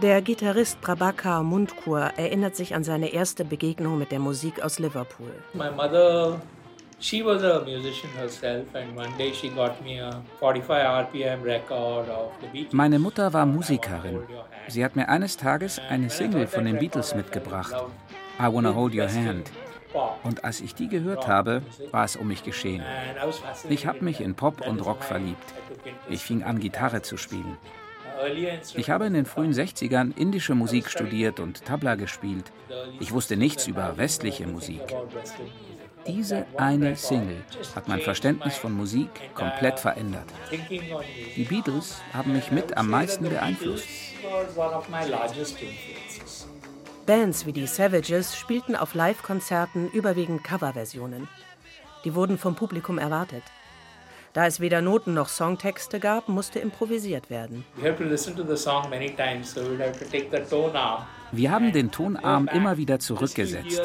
Der 0.00 0.22
Gitarrist 0.22 0.80
Prabhakar 0.80 1.42
Mundkur 1.42 2.00
erinnert 2.16 2.56
sich 2.56 2.74
an 2.74 2.84
seine 2.84 3.12
erste 3.12 3.44
Begegnung 3.44 3.98
mit 3.98 4.12
der 4.12 4.18
Musik 4.18 4.62
aus 4.62 4.78
Liverpool. 4.78 5.32
My 5.52 5.70
mother, 5.70 6.40
she 7.00 7.22
was 7.24 7.42
a 7.42 7.62
musician 7.64 8.10
herself 8.10 8.74
and 8.74 8.94
one 8.96 9.10
day 9.16 9.32
she 9.32 9.48
got 9.48 9.82
me 9.82 9.98
a 9.98 10.22
45 10.38 11.06
RPM 11.06 11.42
record 11.42 12.08
of 12.08 12.32
the 12.40 12.46
Beatles. 12.48 12.72
Meine 12.72 12.98
Mutter 12.98 13.32
war 13.32 13.46
Musikerin. 13.46 14.20
Sie 14.68 14.84
hat 14.84 14.96
mir 14.96 15.08
eines 15.08 15.36
Tages 15.36 15.80
eine 15.88 16.10
Single 16.10 16.46
von 16.46 16.64
den 16.64 16.78
Beatles 16.78 17.14
mitgebracht. 17.14 17.74
I 18.38 18.44
Wanna 18.44 18.74
Hold 18.74 18.94
Your 18.94 19.08
Hand. 19.08 19.50
Und 20.22 20.44
als 20.44 20.60
ich 20.60 20.74
die 20.74 20.88
gehört 20.88 21.26
habe, 21.26 21.62
war 21.90 22.04
es 22.04 22.16
um 22.16 22.28
mich 22.28 22.44
geschehen. 22.44 22.84
Ich 23.68 23.86
habe 23.86 24.04
mich 24.04 24.20
in 24.20 24.34
Pop 24.34 24.66
und 24.66 24.80
Rock 24.80 25.02
verliebt. 25.02 25.42
Ich 26.08 26.22
fing 26.22 26.44
an, 26.44 26.60
Gitarre 26.60 27.02
zu 27.02 27.16
spielen. 27.16 27.56
Ich 28.74 28.90
habe 28.90 29.06
in 29.06 29.14
den 29.14 29.24
frühen 29.24 29.52
60ern 29.52 30.16
indische 30.16 30.54
Musik 30.54 30.90
studiert 30.90 31.40
und 31.40 31.64
Tabla 31.64 31.94
gespielt. 31.94 32.52
Ich 33.00 33.12
wusste 33.12 33.36
nichts 33.36 33.66
über 33.66 33.96
westliche 33.96 34.46
Musik. 34.46 34.82
Diese 36.06 36.46
eine 36.56 36.96
Single 36.96 37.42
hat 37.74 37.88
mein 37.88 38.00
Verständnis 38.00 38.56
von 38.56 38.72
Musik 38.72 39.08
komplett 39.34 39.78
verändert. 39.78 40.26
Die 40.50 41.44
Beatles 41.44 42.00
haben 42.12 42.32
mich 42.32 42.50
mit 42.50 42.76
am 42.76 42.88
meisten 42.88 43.28
beeinflusst. 43.28 43.86
Bands 47.06 47.46
wie 47.46 47.52
die 47.52 47.66
Savages 47.66 48.36
spielten 48.36 48.76
auf 48.76 48.94
Live-Konzerten 48.94 49.90
überwiegend 49.90 50.44
Coverversionen. 50.44 51.28
Die 52.04 52.14
wurden 52.14 52.38
vom 52.38 52.54
Publikum 52.54 52.98
erwartet. 52.98 53.42
Da 54.32 54.46
es 54.46 54.60
weder 54.60 54.80
Noten 54.80 55.12
noch 55.12 55.28
Songtexte 55.28 55.98
gab, 55.98 56.28
musste 56.28 56.60
improvisiert 56.60 57.30
werden. 57.30 57.64
Wir 61.32 61.50
haben 61.50 61.72
den 61.72 61.90
Tonarm 61.90 62.48
immer 62.48 62.76
wieder 62.76 63.00
zurückgesetzt, 63.00 63.82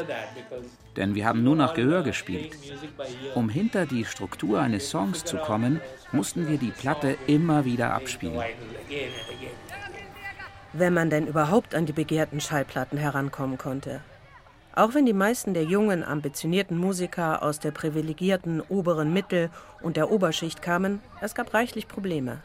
denn 0.97 1.15
wir 1.15 1.25
haben 1.25 1.43
nur 1.43 1.55
nach 1.55 1.73
Gehör 1.73 2.03
gespielt. 2.03 2.57
Um 3.33 3.49
hinter 3.49 3.85
die 3.85 4.05
Struktur 4.05 4.59
eines 4.59 4.89
Songs 4.89 5.23
zu 5.23 5.37
kommen, 5.37 5.81
mussten 6.11 6.47
wir 6.47 6.57
die 6.57 6.71
Platte 6.71 7.17
immer 7.27 7.65
wieder 7.65 7.93
abspielen 7.93 8.41
wenn 10.77 10.93
man 10.93 11.09
denn 11.09 11.27
überhaupt 11.27 11.73
an 11.73 11.85
die 11.85 11.93
begehrten 11.93 12.41
Schallplatten 12.41 12.97
herankommen 12.97 13.57
konnte. 13.57 14.01
Auch 14.75 14.93
wenn 14.93 15.05
die 15.05 15.13
meisten 15.13 15.53
der 15.53 15.63
jungen, 15.63 16.03
ambitionierten 16.03 16.77
Musiker 16.77 17.43
aus 17.43 17.59
der 17.59 17.71
privilegierten 17.71 18.59
oberen 18.59 19.13
Mittel- 19.13 19.49
und 19.81 19.95
der 19.95 20.11
Oberschicht 20.11 20.61
kamen, 20.61 21.01
es 21.21 21.33
gab 21.33 21.53
reichlich 21.53 21.87
Probleme. 21.87 22.39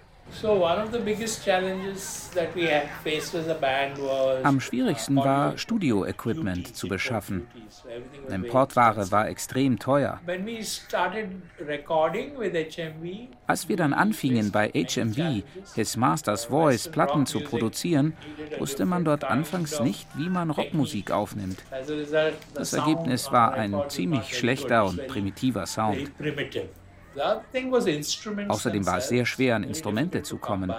Am 4.43 4.61
schwierigsten 4.61 5.17
war, 5.17 5.59
Studio-Equipment 5.59 6.77
zu 6.77 6.89
beschaffen. 6.89 7.47
Importware 8.29 9.11
war 9.11 9.29
extrem 9.29 9.79
teuer. 9.79 10.21
Als 13.47 13.69
wir 13.69 13.77
dann 13.77 13.93
anfingen, 13.93 14.51
bei 14.51 14.69
HMV, 14.69 15.43
His 15.75 15.97
Master's 15.97 16.45
Voice, 16.47 16.89
Platten 16.89 17.27
zu 17.27 17.41
produzieren, 17.41 18.17
wusste 18.59 18.87
man 18.87 19.05
dort 19.05 19.25
anfangs 19.25 19.81
nicht, 19.81 20.07
wie 20.17 20.29
man 20.29 20.51
Rockmusik 20.51 21.11
aufnimmt. 21.11 21.63
Das 22.55 22.73
Ergebnis 22.73 23.33
war 23.33 23.55
ein 23.55 23.75
ziemlich 23.89 24.37
schlechter 24.37 24.85
und 24.85 25.07
primitiver 25.07 25.67
Sound. 25.67 26.11
Außerdem 27.17 28.87
war 28.87 28.99
es 28.99 29.09
sehr 29.09 29.27
schwer, 29.27 29.57
an 29.57 29.65
Instrumente 29.65 30.23
zu 30.23 30.39
kommen. 30.39 30.73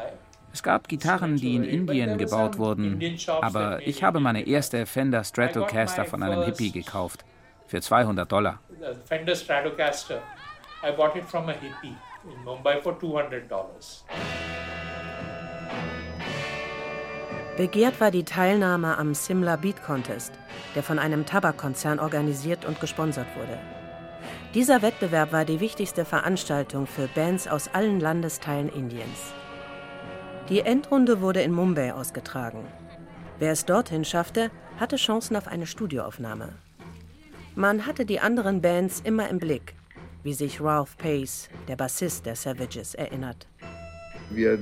Es 0.54 0.64
gab 0.64 0.88
Gitarren, 0.88 1.38
die 1.38 1.56
in 1.56 1.64
Indien 1.64 2.18
gebaut 2.18 2.58
wurden, 2.58 3.02
aber 3.42 3.86
ich 3.88 4.04
habe 4.04 4.20
meine 4.20 4.46
erste 4.46 4.86
Fender 4.86 5.24
Stratocaster 5.24 6.06
von 6.06 6.24
einem 6.24 6.44
Hippie 6.44 6.72
gekauft. 6.72 7.24
Für 7.68 7.80
200 7.80 8.30
Dollar. 8.30 8.60
Fender 9.06 9.36
Stratocaster. 9.36 10.22
I 10.84 10.92
bought 10.92 11.16
it 11.16 11.24
from 11.26 11.48
a 11.48 11.54
hippie 11.54 11.96
in 12.26 12.44
Mumbai 12.44 12.82
for 12.82 13.00
200 13.00 13.50
dollars. 13.50 14.04
Begehrt 17.56 18.02
war 18.02 18.12
die 18.12 18.24
Teilnahme 18.24 18.98
am 18.98 19.14
Simla 19.14 19.56
Beat 19.56 19.84
Contest, 19.84 20.34
der 20.74 20.84
von 20.84 21.00
einem 21.00 21.26
Tabakkonzern 21.26 22.00
organisiert 22.00 22.66
und 22.66 22.80
gesponsert 22.80 23.28
wurde. 23.36 23.60
Dieser 24.54 24.82
Wettbewerb 24.82 25.32
war 25.32 25.46
die 25.46 25.62
wichtigste 25.62 26.04
Veranstaltung 26.04 26.86
für 26.86 27.08
Bands 27.08 27.48
aus 27.48 27.70
allen 27.74 28.02
Landesteilen 28.02 28.68
Indiens. 28.68 29.32
Die 30.50 30.60
Endrunde 30.60 31.22
wurde 31.22 31.42
in 31.42 31.54
Mumbai 31.54 31.94
ausgetragen. 31.94 32.68
Wer 33.40 33.54
es 33.54 33.64
dorthin 33.64 34.04
schaffte, 34.04 34.52
hatte 34.78 34.98
Chancen 34.98 35.38
auf 35.38 35.48
eine 35.48 35.66
Studioaufnahme. 35.66 36.50
Man 37.56 37.86
hatte 37.86 38.06
die 38.06 38.20
anderen 38.20 38.62
Bands 38.62 39.00
immer 39.00 39.30
im 39.30 39.40
Blick, 39.40 39.74
wie 40.24 40.34
sich 40.34 40.60
Ralph 40.60 40.98
Pace, 40.98 41.48
der 41.70 41.78
Bassist 41.78 42.26
der 42.26 42.36
Savages, 42.36 42.94
erinnert. 42.94 43.48
We 44.32 44.58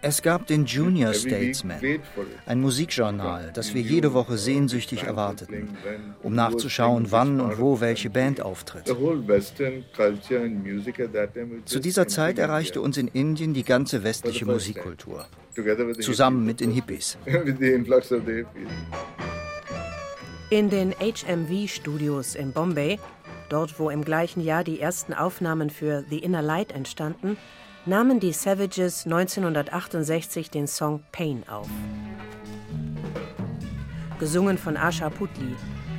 Es 0.00 0.22
gab 0.22 0.46
den 0.46 0.64
Junior 0.64 1.12
Statesman, 1.14 1.80
ein 2.46 2.60
Musikjournal, 2.60 3.50
das 3.52 3.74
wir 3.74 3.82
jede 3.82 4.12
Woche 4.12 4.38
sehnsüchtig 4.38 5.02
erwarteten, 5.04 5.76
um 6.22 6.34
nachzuschauen, 6.34 7.10
wann 7.10 7.40
und 7.40 7.58
wo 7.58 7.80
welche 7.80 8.10
Band 8.10 8.40
auftritt. 8.40 8.86
Zu 11.64 11.80
dieser 11.80 12.08
Zeit 12.08 12.38
erreichte 12.38 12.80
uns 12.80 12.96
in 12.96 13.08
Indien 13.08 13.54
die 13.54 13.64
ganze 13.64 14.04
westliche 14.04 14.46
Musikkultur, 14.46 15.26
zusammen 16.00 16.44
mit 16.44 16.60
den 16.60 16.70
Hippies. 16.70 17.18
In 20.50 20.70
den 20.70 20.94
HMV-Studios 20.94 22.34
in 22.34 22.52
Bombay 22.52 22.98
Dort, 23.48 23.78
wo 23.78 23.88
im 23.88 24.04
gleichen 24.04 24.42
Jahr 24.42 24.64
die 24.64 24.80
ersten 24.80 25.14
Aufnahmen 25.14 25.70
für 25.70 26.04
The 26.10 26.18
Inner 26.18 26.42
Light 26.42 26.72
entstanden, 26.72 27.38
nahmen 27.86 28.20
die 28.20 28.32
Savages 28.32 29.06
1968 29.06 30.50
den 30.50 30.66
Song 30.66 31.02
Pain 31.12 31.44
auf. 31.48 31.68
Gesungen 34.18 34.58
von 34.58 34.76
Asha 34.76 35.08
Putli, 35.08 35.54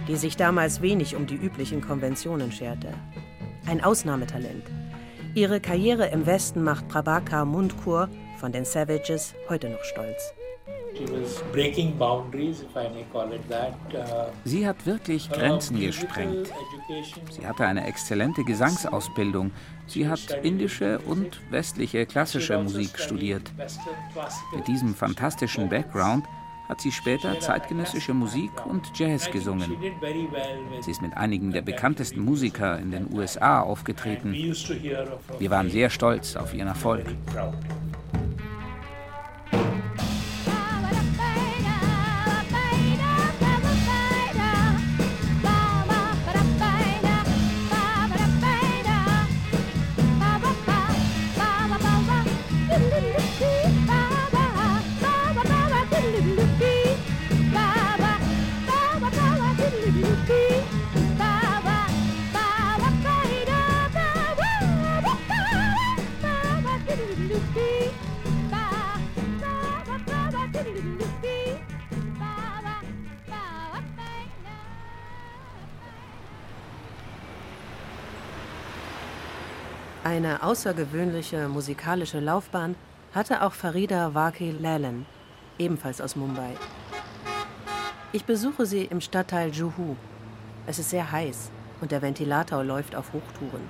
die 0.08 0.16
sich 0.16 0.38
damals 0.38 0.82
wenig 0.82 1.16
um 1.16 1.26
die 1.26 1.36
üblichen 1.36 1.82
Konventionen 1.82 2.52
scherte. 2.52 2.94
Ein 3.66 3.84
Ausnahmetalent. 3.84 4.66
Ihre 5.36 5.60
Karriere 5.60 6.08
im 6.08 6.26
Westen 6.26 6.64
macht 6.64 6.88
Prabhakar 6.88 7.46
Mundkur 7.46 8.10
von 8.40 8.52
den 8.52 8.66
Savages 8.66 9.34
heute 9.48 9.70
noch 9.70 9.84
stolz. 9.84 10.34
Sie 14.44 14.68
hat 14.68 14.86
wirklich 14.86 15.30
Grenzen 15.30 15.80
gesprengt. 15.80 16.52
Sie 17.32 17.46
hatte 17.46 17.66
eine 17.66 17.88
exzellente 17.88 18.44
Gesangsausbildung. 18.44 19.52
Sie 19.88 20.08
hat 20.08 20.40
indische 20.44 21.00
und 21.00 21.40
westliche 21.50 22.06
klassische 22.06 22.58
Musik 22.58 23.00
studiert. 23.00 23.52
Mit 24.54 24.68
diesem 24.68 24.94
fantastischen 24.94 25.70
Background 25.70 26.26
hat 26.68 26.82
sie 26.82 26.92
später 26.92 27.40
zeitgenössische 27.40 28.14
Musik 28.14 28.52
und 28.66 28.92
Jazz 28.94 29.32
gesungen. 29.32 29.76
Sie 30.82 30.92
ist 30.92 31.02
mit 31.02 31.18
einigen 31.18 31.52
der 31.52 31.64
bekanntesten 31.64 32.20
Musiker 32.20 32.78
in 32.78 32.92
den 32.92 33.12
USA 33.12 33.62
aufgetreten. 33.62 34.34
Wir 34.34 35.50
waren 35.50 35.70
sehr 35.72 35.90
stolz 35.90 36.36
auf 36.36 36.54
ihren 36.54 36.68
Erfolg. 36.68 37.06
Eine 80.40 80.52
außergewöhnliche 80.52 81.50
musikalische 81.50 82.22
Laufbahn 82.22 82.76
hatte 83.14 83.44
auch 83.44 83.52
Farida 83.52 84.14
Waki 84.14 84.52
Lalan, 84.52 85.06
ebenfalls 85.58 86.00
aus 86.00 86.16
Mumbai. 86.16 86.56
Ich 88.14 88.24
besuche 88.24 88.66
sie 88.66 88.86
im 88.86 89.02
Stadtteil 89.02 89.50
Juhu. 89.50 89.98
Es 90.66 90.80
ist 90.80 90.92
sehr 90.92 91.12
heiß 91.12 91.52
und 91.82 91.92
der 91.92 92.02
Ventilator 92.02 92.64
läuft 92.64 92.96
auf 92.96 93.12
Hochtouren. 93.12 93.62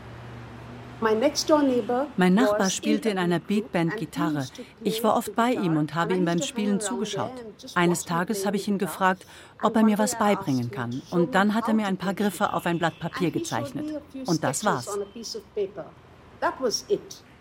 Mein 2.17 2.33
Nachbar 2.35 2.69
spielte 2.69 3.09
in 3.09 3.17
einer 3.17 3.39
Beatband 3.39 3.97
Gitarre. 3.97 4.45
Ich 4.83 5.03
war 5.03 5.17
oft 5.17 5.35
bei 5.35 5.53
ihm 5.53 5.75
und 5.75 5.95
habe 5.95 6.13
ihm 6.13 6.25
beim 6.25 6.41
Spielen 6.41 6.79
zugeschaut. 6.79 7.45
Eines 7.73 8.05
Tages 8.05 8.45
habe 8.45 8.57
ich 8.57 8.67
ihn 8.67 8.77
gefragt, 8.77 9.25
ob 9.63 9.75
er 9.75 9.83
mir 9.83 9.97
was 9.97 10.19
beibringen 10.19 10.69
kann. 10.69 11.01
Und 11.09 11.33
dann 11.33 11.55
hat 11.55 11.67
er 11.67 11.73
mir 11.73 11.87
ein 11.87 11.97
paar 11.97 12.13
Griffe 12.13 12.53
auf 12.53 12.67
ein 12.67 12.77
Blatt 12.77 12.99
Papier 12.99 13.31
gezeichnet. 13.31 13.99
Und 14.27 14.43
das 14.43 14.63
war's. 14.63 14.99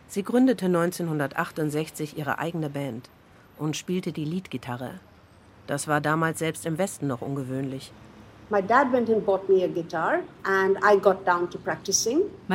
Sie 0.07 0.23
gründete 0.23 0.67
1968 0.67 2.17
ihre 2.17 2.39
eigene 2.39 2.71
Band 2.71 3.11
und 3.59 3.77
spielte 3.77 4.13
die 4.13 4.25
Leadgitarre. 4.25 5.01
Das 5.67 5.87
war 5.87 6.01
damals 6.01 6.39
selbst 6.39 6.65
im 6.65 6.79
Westen 6.79 7.07
noch 7.07 7.21
ungewöhnlich. 7.21 7.93
Mein 8.51 8.67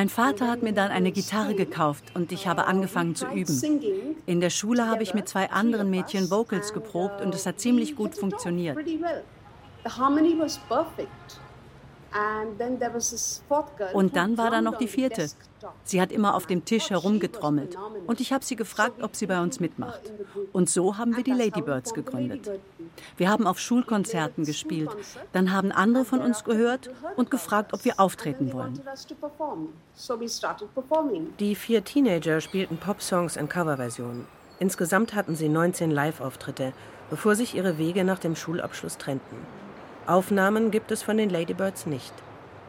Vater 0.10 0.49
hat 0.49 0.63
mir 0.63 0.73
dann 0.73 0.91
eine 0.91 1.12
Gitarre 1.12 1.53
gekauft 1.53 2.06
und 2.15 2.32
ich 2.32 2.47
habe 2.47 2.65
angefangen 2.65 3.15
zu 3.15 3.27
üben. 3.27 4.15
In 4.25 4.41
der 4.41 4.49
Schule 4.49 4.88
habe 4.88 5.03
ich 5.03 5.13
mit 5.13 5.29
zwei 5.29 5.51
anderen 5.51 5.91
Mädchen 5.91 6.32
Vocals 6.32 6.73
geprobt 6.73 7.21
und 7.21 7.36
es 7.36 7.45
hat 7.45 7.60
ziemlich 7.60 7.95
gut 7.95 8.15
funktioniert. 8.15 8.75
The 9.84 9.89
harmony 9.89 10.39
was 10.39 10.58
perfect. 10.58 11.39
Und 13.93 14.15
dann 14.15 14.38
war 14.38 14.52
da 14.52 14.62
noch 14.62 14.78
die 14.78 14.88
vierte. 14.88 15.28
Sie 15.84 16.02
hat 16.02 16.12
immer 16.12 16.36
auf 16.36 16.45
dem 16.45 16.65
Tisch 16.65 16.89
herumgetrommelt. 16.89 17.78
Und 18.06 18.19
ich 18.19 18.34
habe 18.34 18.43
sie 18.43 18.56
gefragt, 18.56 19.02
ob 19.02 19.15
sie 19.15 19.28
bei 19.28 19.41
uns 19.41 19.60
mitmacht. 19.60 20.02
Und 20.52 20.69
so 20.69 20.97
haben 20.97 21.15
wir 21.15 21.23
die 21.23 21.32
Ladybirds 21.32 21.93
gegründet. 21.93 22.52
Wir 23.17 23.30
haben 23.30 23.47
auf 23.47 23.60
Schulkonzerten 23.60 24.45
gespielt. 24.45 24.89
Dann 25.32 25.52
haben 25.52 25.71
andere 25.71 26.06
von 26.06 26.21
uns 26.21 26.43
gehört 26.43 26.89
und 27.15 27.32
gefragt, 27.32 27.73
ob 27.73 27.86
wir 27.86 27.99
auftreten 27.99 28.54
wollen. 28.54 28.80
Die 31.39 31.56
vier 31.56 31.84
Teenager 31.84 32.41
spielten 32.41 32.78
Popsongs 32.78 33.36
in 33.38 33.49
Coverversionen. 33.49 34.26
Insgesamt 34.60 35.15
hatten 35.15 35.36
sie 35.36 35.49
19 35.49 35.91
Live-Auftritte, 35.91 36.73
bevor 37.10 37.36
sich 37.36 37.56
ihre 37.56 37.78
Wege 37.78 38.04
nach 38.04 38.19
dem 38.19 38.36
Schulabschluss 38.36 38.97
trennten. 38.97 39.38
Aufnahmen 40.07 40.71
gibt 40.71 40.91
es 40.91 41.03
von 41.03 41.17
den 41.17 41.29
Ladybirds 41.29 41.85
nicht. 41.85 42.13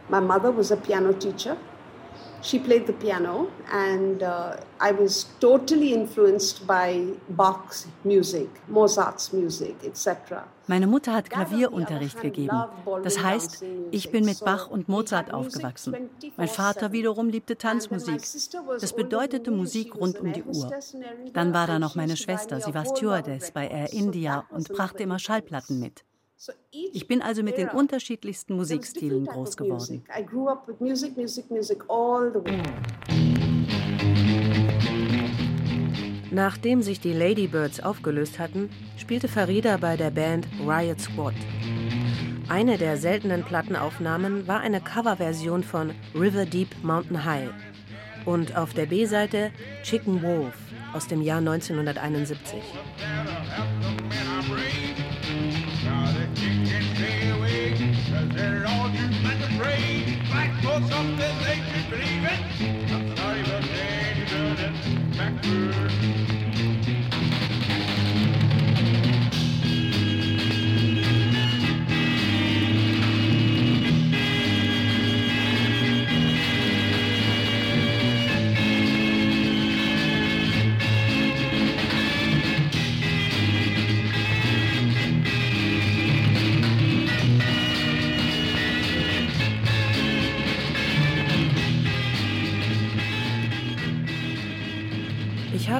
My 0.09 0.21
mother 0.21 0.57
was 0.57 0.71
a 0.71 0.77
piano 0.77 1.13
teacher. 1.13 1.57
She 2.45 2.59
played 2.59 2.87
the 2.87 2.93
piano, 2.93 3.49
and 3.73 4.23
uh, 4.23 4.57
I 4.79 4.93
was 4.93 5.27
totally 5.41 5.95
influenced 5.95 6.67
by 6.67 7.15
Bach's 7.31 7.87
music, 8.05 8.49
Mozart's 8.69 9.33
music, 9.33 9.77
etc. 9.83 10.43
Meine 10.67 10.87
Mutter 10.87 11.15
hat 11.15 11.31
Klavierunterricht 11.31 12.21
gegeben. 12.21 12.65
Das 13.03 13.23
heißt, 13.23 13.65
ich 13.91 14.11
bin 14.11 14.27
mit 14.27 14.45
Bach 14.45 14.69
und 14.69 14.91
Mozart 14.91 15.33
aufgewachsen. 15.33 16.11
Mein 16.37 16.49
Vater 16.49 16.93
wiederum 16.93 17.31
liebte 17.31 17.57
Tanzmusik. 17.57 18.21
Das 18.79 18.95
bedeutete 18.95 19.51
Musik 19.51 19.97
rund 19.97 20.21
um 20.21 20.35
die 20.35 20.43
Uhr. 20.43 20.71
Dann 21.33 21.55
war 21.55 21.67
da 21.67 21.79
noch 21.79 21.95
meine 21.95 22.17
Schwester. 22.19 22.61
Sie 22.61 22.75
war 22.75 22.85
Stewardess 22.85 23.53
bei 23.53 23.69
Air 23.69 23.91
India 23.95 24.45
und 24.51 24.69
brachte 24.69 25.03
immer 25.03 25.19
Schallplatten 25.19 25.81
mit. 25.81 26.05
Ich 26.71 27.07
bin 27.07 27.23
also 27.23 27.43
mit 27.43 27.57
den 27.57 27.69
unterschiedlichsten 27.69 28.55
Musikstilen 28.55 29.27
groß 29.27 29.57
geworden. 29.57 30.05
Nachdem 36.31 36.83
sich 36.83 37.01
die 37.01 37.13
Ladybirds 37.13 37.81
aufgelöst 37.81 38.39
hatten, 38.39 38.69
spielte 38.97 39.29
Farida 39.29 39.77
bei 39.77 39.97
der 39.97 40.11
Band 40.11 40.49
Riot 40.67 41.01
Squad. 41.01 41.35
Eine 42.49 42.77
der 42.77 42.97
seltenen 42.97 43.45
Plattenaufnahmen 43.45 44.47
war 44.47 44.61
eine 44.61 44.81
Coverversion 44.81 45.63
von 45.63 45.93
River 46.15 46.45
Deep 46.45 46.69
Mountain 46.83 47.25
High 47.25 47.51
und 48.27 48.57
auf 48.57 48.75
der 48.75 48.87
B-Seite 48.87 49.51
Chicken 49.83 50.23
Wolf 50.23 50.55
aus 50.93 51.07
dem 51.07 51.23
Jahr 51.23 51.39
1971. 51.39 52.63
They're 58.35 58.67
all 58.67 58.89
due 58.89 58.99
and 58.99 59.45
afraid, 59.45 60.19
fight 60.29 60.53
for 60.61 60.81
something 60.91 61.19
they 61.19 61.63
should 61.71 61.89
believe 61.89 62.25
in. 62.25 62.87
Nothing 62.91 63.19
I 63.19 63.39
ever 63.39 63.61
change, 63.69 64.33
you 64.33 65.17
backwards. 65.17 66.24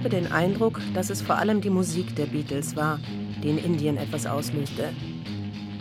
Habe 0.05 0.21
den 0.21 0.33
Eindruck, 0.33 0.83
dass 0.93 1.09
es 1.09 1.23
vor 1.23 1.37
allem 1.37 1.63
die 1.63 1.71
Musik 1.71 2.15
der 2.15 2.27
Beatles 2.27 2.77
war, 2.77 3.01
die 3.43 3.49
in 3.49 3.57
Indien 3.57 3.97
etwas 3.97 4.27
auslöste. 4.27 4.91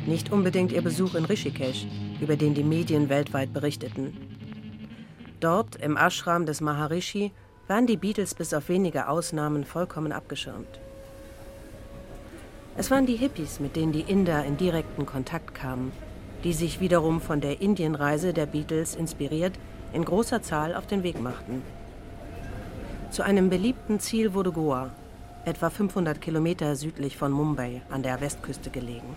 Nicht 0.06 0.32
unbedingt 0.32 0.72
ihr 0.72 0.82
Besuch 0.82 1.16
in 1.16 1.26
Rishikesh, 1.26 1.86
über 2.22 2.38
den 2.38 2.54
die 2.54 2.64
Medien 2.64 3.10
weltweit 3.10 3.52
berichteten. 3.52 4.16
Dort, 5.42 5.76
im 5.76 5.98
Ashram 5.98 6.46
des 6.46 6.62
Maharishi, 6.62 7.34
waren 7.68 7.86
die 7.86 7.98
Beatles 7.98 8.34
bis 8.34 8.54
auf 8.54 8.70
wenige 8.70 9.10
Ausnahmen 9.10 9.66
vollkommen 9.66 10.14
abgeschirmt. 10.14 10.80
Es 12.78 12.90
waren 12.92 13.06
die 13.06 13.18
Hippies, 13.18 13.60
mit 13.60 13.76
denen 13.76 13.92
die 13.92 14.06
Inder 14.08 14.46
in 14.46 14.56
direkten 14.56 15.06
Kontakt 15.06 15.54
kamen, 15.54 15.92
die 16.46 16.54
sich 16.54 16.80
wiederum 16.80 17.20
von 17.20 17.42
der 17.42 17.60
Indienreise 17.60 18.32
der 18.32 18.46
Beatles 18.46 18.96
inspiriert 18.96 19.60
in 19.92 20.06
großer 20.06 20.42
Zahl 20.42 20.76
auf 20.76 20.88
den 20.88 21.04
Weg 21.04 21.22
machten. 21.22 21.62
Zu 23.14 23.22
einem 23.22 23.52
beliebten 23.52 24.00
Ziel 24.00 24.34
wurde 24.34 24.52
Goa, 24.52 24.90
etwa 25.46 25.70
500 25.70 26.20
Kilometer 26.20 26.76
südlich 26.76 27.16
von 27.16 27.32
Mumbai 27.32 27.84
an 27.92 28.02
der 28.02 28.20
Westküste 28.22 28.72
gelegen. 28.72 29.08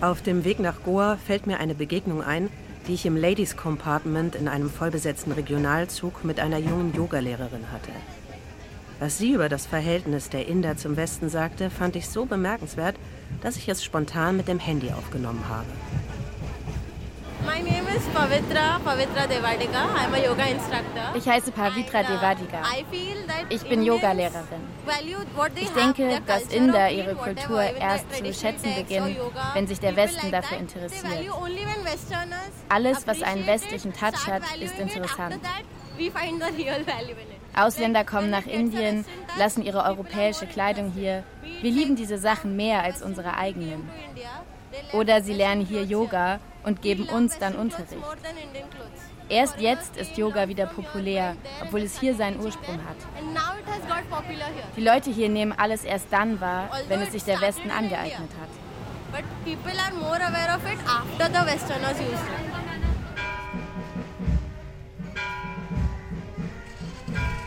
Auf 0.00 0.22
dem 0.22 0.44
Weg 0.44 0.60
nach 0.60 0.84
Goa 0.84 1.16
fällt 1.16 1.48
mir 1.48 1.58
eine 1.58 1.74
Begegnung 1.74 2.22
ein, 2.22 2.48
die 2.86 2.94
ich 2.94 3.06
im 3.06 3.16
Ladies 3.16 3.56
Compartment 3.56 4.36
in 4.36 4.46
einem 4.46 4.70
vollbesetzten 4.70 5.32
Regionalzug 5.32 6.22
mit 6.22 6.38
einer 6.38 6.58
jungen 6.58 6.94
Yogalehrerin 6.94 7.72
hatte. 7.72 7.90
Was 9.00 9.18
sie 9.18 9.32
über 9.32 9.48
das 9.48 9.66
Verhältnis 9.66 10.30
der 10.30 10.46
Inder 10.46 10.76
zum 10.76 10.96
Westen 10.96 11.28
sagte, 11.28 11.70
fand 11.70 11.96
ich 11.96 12.08
so 12.08 12.24
bemerkenswert, 12.24 12.94
dass 13.42 13.56
ich 13.56 13.68
es 13.68 13.82
spontan 13.82 14.36
mit 14.36 14.46
dem 14.46 14.60
Handy 14.60 14.92
aufgenommen 14.92 15.42
habe. 15.48 15.66
Ich 21.14 21.28
heiße 21.28 21.52
Pavitra 21.52 22.02
Devadiga. 22.02 22.62
Ich 23.48 23.62
bin 23.68 23.82
Yogalehrerin. 23.82 24.62
Ich 25.56 25.70
denke, 25.70 26.20
dass 26.26 26.44
Inder 26.44 26.90
ihre 26.90 27.14
Kultur 27.14 27.62
erst 27.62 28.12
zu 28.14 28.32
schätzen 28.32 28.74
beginnen, 28.74 29.16
wenn 29.54 29.66
sich 29.66 29.80
der 29.80 29.96
Westen 29.96 30.30
dafür 30.30 30.58
interessiert. 30.58 31.30
Alles, 32.68 33.06
was 33.06 33.22
einen 33.22 33.46
westlichen 33.46 33.92
Touch 33.92 34.26
hat, 34.26 34.42
ist 34.60 34.78
interessant. 34.78 35.38
Ausländer 37.54 38.04
kommen 38.04 38.30
nach 38.30 38.46
Indien, 38.46 39.04
lassen 39.38 39.62
ihre 39.62 39.84
europäische 39.84 40.46
Kleidung 40.46 40.92
hier. 40.92 41.24
Wir 41.62 41.70
lieben 41.70 41.96
diese 41.96 42.18
Sachen 42.18 42.56
mehr 42.56 42.82
als 42.82 43.02
unsere 43.02 43.36
eigenen. 43.36 43.88
Oder 44.92 45.22
sie 45.22 45.34
lernen 45.34 45.64
hier 45.64 45.84
Yoga 45.84 46.40
und 46.64 46.82
geben 46.82 47.08
uns 47.08 47.38
dann 47.38 47.54
Unterricht. 47.54 48.02
Erst 49.28 49.60
jetzt 49.60 49.96
ist 49.96 50.16
Yoga 50.16 50.48
wieder 50.48 50.66
populär, 50.66 51.36
obwohl 51.62 51.82
es 51.82 51.98
hier 51.98 52.14
seinen 52.14 52.38
Ursprung 52.40 52.78
hat. 52.84 52.96
Die 54.76 54.80
Leute 54.82 55.10
hier 55.10 55.28
nehmen 55.28 55.52
alles 55.52 55.84
erst 55.84 56.06
dann 56.12 56.40
wahr, 56.40 56.70
wenn 56.88 57.00
es 57.02 57.12
sich 57.12 57.24
der 57.24 57.40
Westen 57.40 57.70
angeeignet 57.70 58.30
hat. 58.40 59.22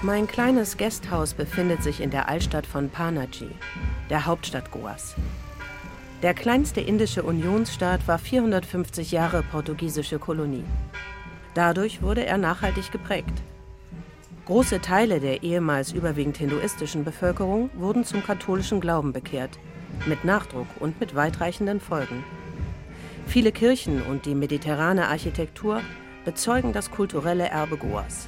Mein 0.01 0.27
kleines 0.27 0.77
Gasthaus 0.77 1.33
befindet 1.33 1.83
sich 1.83 2.01
in 2.01 2.09
der 2.09 2.29
Altstadt 2.29 2.65
von 2.65 2.89
Panaji, 2.89 3.51
der 4.09 4.25
Hauptstadt 4.25 4.71
Goas. 4.71 5.15
Der 6.21 6.33
kleinste 6.33 6.81
indische 6.81 7.23
Unionsstaat 7.23 8.05
war 8.05 8.19
450 8.19 9.11
Jahre 9.13 9.41
portugiesische 9.41 10.19
Kolonie. 10.19 10.65
Dadurch 11.53 12.01
wurde 12.01 12.25
er 12.25 12.37
nachhaltig 12.37 12.91
geprägt. 12.91 13.41
Große 14.45 14.81
Teile 14.81 15.21
der 15.21 15.43
ehemals 15.43 15.93
überwiegend 15.93 16.35
hinduistischen 16.35 17.05
Bevölkerung 17.05 17.69
wurden 17.73 18.03
zum 18.03 18.21
katholischen 18.21 18.81
Glauben 18.81 19.13
bekehrt, 19.13 19.59
mit 20.07 20.25
Nachdruck 20.25 20.67
und 20.81 20.99
mit 20.99 21.15
weitreichenden 21.15 21.79
Folgen. 21.79 22.25
Viele 23.25 23.53
Kirchen 23.53 24.01
und 24.01 24.25
die 24.25 24.35
mediterrane 24.35 25.07
Architektur 25.07 25.81
bezeugen 26.25 26.73
das 26.73 26.91
kulturelle 26.91 27.47
Erbe 27.47 27.77
Goas. 27.77 28.27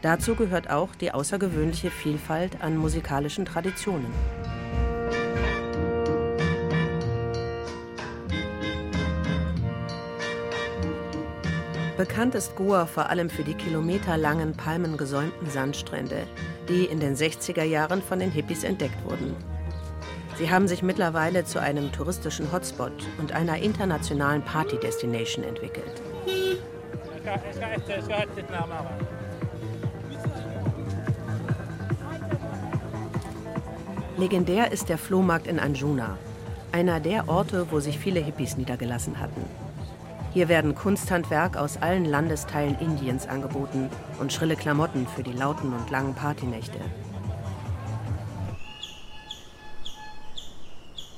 Dazu 0.00 0.36
gehört 0.36 0.70
auch 0.70 0.94
die 0.94 1.12
außergewöhnliche 1.12 1.90
Vielfalt 1.90 2.62
an 2.62 2.78
musikalischen 2.78 3.44
Traditionen. 3.44 4.06
Bekannt 12.00 12.34
ist 12.34 12.56
Goa 12.56 12.86
vor 12.86 13.10
allem 13.10 13.28
für 13.28 13.44
die 13.44 13.52
kilometerlangen 13.52 14.54
palmengesäumten 14.54 15.50
Sandstrände, 15.50 16.26
die 16.66 16.86
in 16.86 16.98
den 16.98 17.14
60er 17.14 17.62
Jahren 17.62 18.00
von 18.00 18.20
den 18.20 18.30
Hippies 18.30 18.64
entdeckt 18.64 19.04
wurden. 19.04 19.36
Sie 20.38 20.48
haben 20.50 20.66
sich 20.66 20.82
mittlerweile 20.82 21.44
zu 21.44 21.60
einem 21.60 21.92
touristischen 21.92 22.50
Hotspot 22.50 22.94
und 23.18 23.32
einer 23.32 23.58
internationalen 23.58 24.40
Party-Destination 24.40 25.44
entwickelt. 25.44 26.00
Legendär 34.16 34.72
ist 34.72 34.88
der 34.88 34.96
Flohmarkt 34.96 35.46
in 35.46 35.60
Anjuna, 35.60 36.16
einer 36.72 36.98
der 36.98 37.28
Orte, 37.28 37.66
wo 37.70 37.78
sich 37.78 37.98
viele 37.98 38.20
Hippies 38.20 38.56
niedergelassen 38.56 39.20
hatten. 39.20 39.44
Hier 40.32 40.48
werden 40.48 40.76
Kunsthandwerk 40.76 41.56
aus 41.56 41.76
allen 41.78 42.04
Landesteilen 42.04 42.78
Indiens 42.78 43.26
angeboten 43.26 43.90
und 44.20 44.32
schrille 44.32 44.54
Klamotten 44.54 45.08
für 45.08 45.24
die 45.24 45.32
lauten 45.32 45.72
und 45.72 45.90
langen 45.90 46.14
Partynächte. 46.14 46.78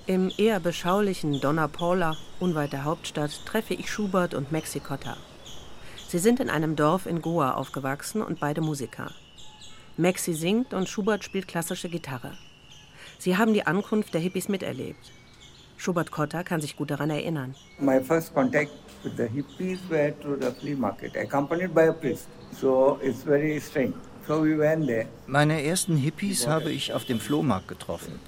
Im 0.06 0.32
eher 0.38 0.60
beschaulichen 0.60 1.40
Donna 1.40 1.68
Paula, 1.68 2.16
unweit 2.40 2.72
der 2.72 2.84
Hauptstadt, 2.84 3.44
treffe 3.44 3.74
ich 3.74 3.90
Schubert 3.90 4.32
und 4.32 4.50
Maxi 4.50 4.80
Cotta. 4.80 5.16
Sie 6.08 6.18
sind 6.18 6.40
in 6.40 6.50
einem 6.50 6.74
Dorf 6.74 7.06
in 7.06 7.20
Goa 7.20 7.52
aufgewachsen 7.52 8.22
und 8.22 8.40
beide 8.40 8.62
Musiker. 8.62 9.12
Maxi 9.98 10.32
singt 10.32 10.72
und 10.72 10.88
Schubert 10.88 11.22
spielt 11.22 11.48
klassische 11.48 11.90
Gitarre. 11.90 12.32
Sie 13.18 13.36
haben 13.36 13.52
die 13.52 13.66
Ankunft 13.66 14.14
der 14.14 14.22
Hippies 14.22 14.48
miterlebt. 14.48 15.12
Schubert 15.82 16.12
Cotta 16.12 16.44
kann 16.44 16.60
sich 16.60 16.76
gut 16.76 16.92
daran 16.92 17.10
erinnern. 17.10 17.56
My 17.80 17.98
first 17.98 18.32
contact 18.32 18.70
with 19.02 19.16
the 19.16 19.26
hippies 19.26 19.80
were 19.90 20.12
through 20.12 20.38
the 20.38 20.52
flea 20.52 20.76
market, 20.76 21.16
accompanied 21.16 21.74
by 21.74 21.88
a 21.88 21.92
priest. 21.92 22.28
So 22.52 23.00
it's 23.02 23.24
very 23.24 23.58
strange. 23.58 23.96
Meine 25.26 25.64
ersten 25.64 25.96
Hippies 25.96 26.46
habe 26.46 26.70
ich 26.70 26.92
auf 26.92 27.04
dem 27.04 27.18
Flohmarkt 27.18 27.68
getroffen. 27.68 28.20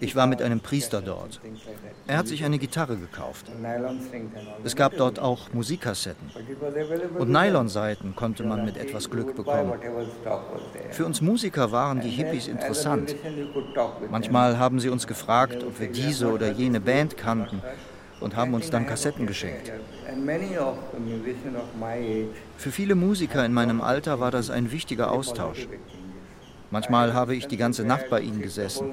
Ich 0.00 0.16
war 0.16 0.26
mit 0.26 0.42
einem 0.42 0.60
Priester 0.60 1.00
dort. 1.00 1.40
Er 2.06 2.18
hat 2.18 2.28
sich 2.28 2.44
eine 2.44 2.58
Gitarre 2.58 2.96
gekauft. 2.96 3.46
Es 4.64 4.74
gab 4.74 4.96
dort 4.96 5.18
auch 5.18 5.52
Musikkassetten. 5.52 6.30
Und 7.18 7.30
Nylonseiten 7.30 8.16
konnte 8.16 8.44
man 8.44 8.64
mit 8.64 8.76
etwas 8.76 9.10
Glück 9.10 9.36
bekommen. 9.36 9.74
Für 10.90 11.06
uns 11.06 11.20
Musiker 11.20 11.72
waren 11.72 12.00
die 12.00 12.10
Hippies 12.10 12.48
interessant. 12.48 13.14
Manchmal 14.10 14.58
haben 14.58 14.80
sie 14.80 14.88
uns 14.88 15.06
gefragt, 15.06 15.64
ob 15.64 15.80
wir 15.80 15.88
diese 15.88 16.32
oder 16.32 16.50
jene 16.50 16.80
Band 16.80 17.16
kannten 17.16 17.62
und 18.20 18.36
haben 18.36 18.54
uns 18.54 18.70
dann 18.70 18.86
Kassetten 18.86 19.26
geschenkt. 19.26 19.72
Für 22.56 22.70
viele 22.70 22.94
Musiker 22.94 23.44
in 23.44 23.52
meinem 23.52 23.80
Alter 23.80 24.20
war 24.20 24.30
das 24.30 24.50
ein 24.50 24.72
wichtiger 24.72 25.10
Austausch. 25.10 25.68
Manchmal 26.70 27.14
habe 27.14 27.36
ich 27.36 27.46
die 27.46 27.56
ganze 27.56 27.84
Nacht 27.84 28.10
bei 28.10 28.20
ihnen 28.20 28.42
gesessen. 28.42 28.92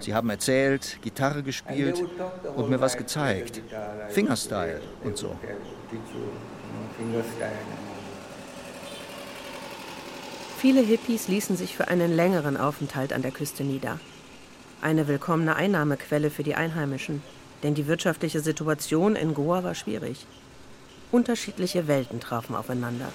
Sie 0.00 0.14
haben 0.14 0.30
erzählt, 0.30 0.98
Gitarre 1.02 1.42
gespielt 1.42 2.02
und 2.56 2.70
mir 2.70 2.80
was 2.80 2.96
gezeigt. 2.96 3.62
Fingerstyle 4.08 4.80
und 5.04 5.16
so. 5.16 5.36
Viele 10.58 10.80
Hippies 10.80 11.28
ließen 11.28 11.56
sich 11.56 11.76
für 11.76 11.88
einen 11.88 12.16
längeren 12.16 12.56
Aufenthalt 12.56 13.12
an 13.12 13.22
der 13.22 13.30
Küste 13.30 13.64
nieder. 13.64 14.00
Eine 14.80 15.06
willkommene 15.06 15.56
Einnahmequelle 15.56 16.30
für 16.30 16.42
die 16.42 16.56
Einheimischen 16.56 17.22
denn 17.64 17.74
die 17.74 17.88
wirtschaftliche 17.88 18.40
Situation 18.40 19.16
in 19.16 19.32
Goa 19.34 19.64
war 19.64 19.74
schwierig. 19.74 20.26
Unterschiedliche 21.10 21.88
Welten 21.88 22.20
trafen 22.20 22.54
aufeinander. 22.54 23.08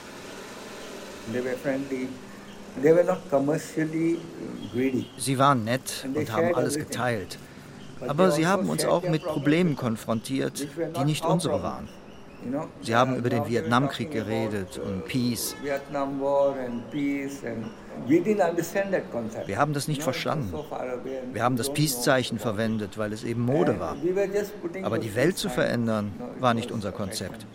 Sie 5.18 5.38
waren 5.38 5.64
nett 5.64 6.08
und 6.14 6.32
haben 6.32 6.56
alles 6.56 6.76
geteilt. 6.76 7.38
Aber 8.08 8.32
sie 8.32 8.48
haben 8.48 8.70
uns 8.70 8.86
auch 8.86 9.04
mit 9.04 9.24
Problemen 9.24 9.76
konfrontiert, 9.76 10.68
die 10.98 11.06
nicht 11.06 11.26
unsere 11.26 11.62
waren. 11.62 11.88
Sie 12.82 12.96
haben 12.96 13.16
über 13.16 13.30
den 13.30 13.48
Vietnamkrieg 13.48 14.12
geredet 14.12 14.78
und 14.78 15.06
Peace. 15.06 15.56
Wir 19.46 19.58
haben 19.58 19.74
das 19.74 19.88
nicht 19.88 20.04
verstanden. 20.04 20.54
Wir 21.34 21.44
haben 21.44 21.58
das 21.58 21.74
Peace-Zeichen 21.74 22.40
verwendet, 22.40 22.98
weil 22.98 23.14
es 23.14 23.24
eben 23.24 23.42
Mode 23.42 23.80
war. 23.80 23.96
Aber 24.84 25.00
die 25.00 25.16
Welt 25.16 25.38
zu 25.38 25.50
verändern, 25.50 26.12
war 26.40 26.54
nicht 26.54 26.72
unser 26.72 26.92
Konzept. 26.92 27.46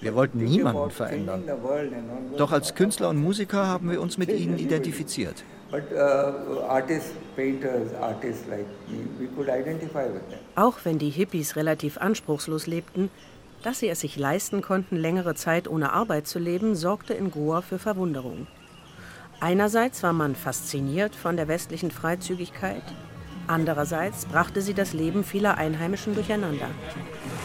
Wir 0.00 0.14
wollten 0.14 0.44
niemanden 0.44 0.90
verändern. 0.90 1.44
Doch 2.36 2.52
als 2.52 2.74
Künstler 2.74 3.08
und 3.08 3.16
Musiker 3.16 3.66
haben 3.66 3.90
wir 3.90 4.00
uns 4.00 4.18
mit 4.18 4.30
ihnen 4.30 4.58
identifiziert. 4.58 5.44
Auch 10.54 10.78
wenn 10.84 10.98
die 10.98 11.10
Hippies 11.10 11.56
relativ 11.56 11.98
anspruchslos 11.98 12.66
lebten, 12.66 13.10
dass 13.66 13.80
sie 13.80 13.88
es 13.88 13.98
sich 13.98 14.16
leisten 14.16 14.62
konnten, 14.62 14.94
längere 14.94 15.34
Zeit 15.34 15.66
ohne 15.66 15.92
Arbeit 15.92 16.28
zu 16.28 16.38
leben, 16.38 16.76
sorgte 16.76 17.14
in 17.14 17.32
Goa 17.32 17.62
für 17.62 17.80
Verwunderung. 17.80 18.46
Einerseits 19.40 20.04
war 20.04 20.12
man 20.12 20.36
fasziniert 20.36 21.16
von 21.16 21.36
der 21.36 21.48
westlichen 21.48 21.90
Freizügigkeit, 21.90 22.84
andererseits 23.48 24.24
brachte 24.26 24.62
sie 24.62 24.72
das 24.72 24.92
Leben 24.92 25.24
vieler 25.24 25.58
Einheimischen 25.58 26.14
durcheinander. 26.14 26.68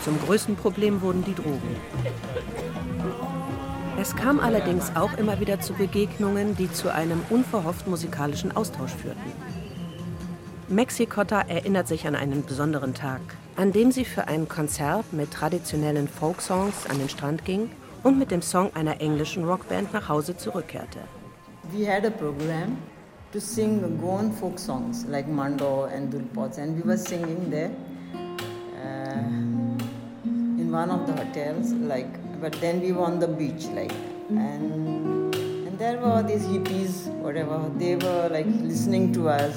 Zum 0.04 0.20
größten 0.20 0.58
Problem 0.58 1.02
wurden 1.02 1.26
die 1.26 1.34
Drogen. 1.34 1.76
Es 4.00 4.16
kam 4.16 4.40
allerdings 4.40 4.96
auch 4.96 5.18
immer 5.18 5.40
wieder 5.40 5.60
zu 5.60 5.74
Begegnungen, 5.74 6.56
die 6.56 6.72
zu 6.72 6.94
einem 6.94 7.24
unverhofft 7.32 7.88
musikalischen 7.88 8.56
Austausch 8.56 8.94
führten. 8.94 9.32
Mexikotta 10.68 11.42
erinnert 11.42 11.88
sich 11.88 12.06
an 12.06 12.14
einen 12.14 12.46
besonderen 12.46 12.94
Tag, 12.94 13.22
an 13.62 13.72
dem 13.72 13.92
sie 13.92 14.06
für 14.06 14.28
ein 14.28 14.48
Konzert 14.48 15.14
mit 15.14 15.30
traditionellen 15.30 16.08
Folksongs 16.08 16.88
an 16.90 16.98
den 16.98 17.10
Strand 17.10 17.46
ging 17.46 17.70
und 18.02 18.18
mit 18.18 18.32
dem 18.32 18.42
Song 18.42 18.72
einer 18.74 19.00
englischen 19.02 19.46
Rockband 19.46 19.94
nach 19.94 20.10
Hause 20.10 20.36
zurückkehrte. 20.36 21.02
We 21.72 21.86
had 21.88 22.04
a 22.04 22.10
program 22.10 22.78
to 23.32 23.40
sing 23.40 24.00
Goan 24.02 24.32
folk 24.32 24.58
songs 24.58 25.06
like 25.08 25.28
Mando 25.28 25.84
and 25.84 26.12
Dulpots 26.12 26.58
and 26.58 26.76
we 26.76 26.82
were 26.84 26.98
singing 26.98 27.52
there 27.52 27.70
uh, 28.84 29.20
in 30.26 30.72
one 30.72 30.90
of 30.90 31.06
the 31.06 31.14
hotels 31.14 31.72
like 31.88 32.10
but 32.42 32.60
then 32.62 32.82
we 32.82 32.92
were 32.92 33.06
on 33.06 33.20
the 33.20 33.28
beach 33.28 33.68
like 33.76 33.94
and 34.30 35.36
and 35.36 35.78
there 35.78 36.00
were 36.00 36.24
these 36.24 36.48
hippies 36.48 37.06
whatever 37.22 37.70
they 37.78 37.96
were 37.96 38.28
like 38.32 38.48
listening 38.64 39.14
to 39.14 39.30
us 39.30 39.54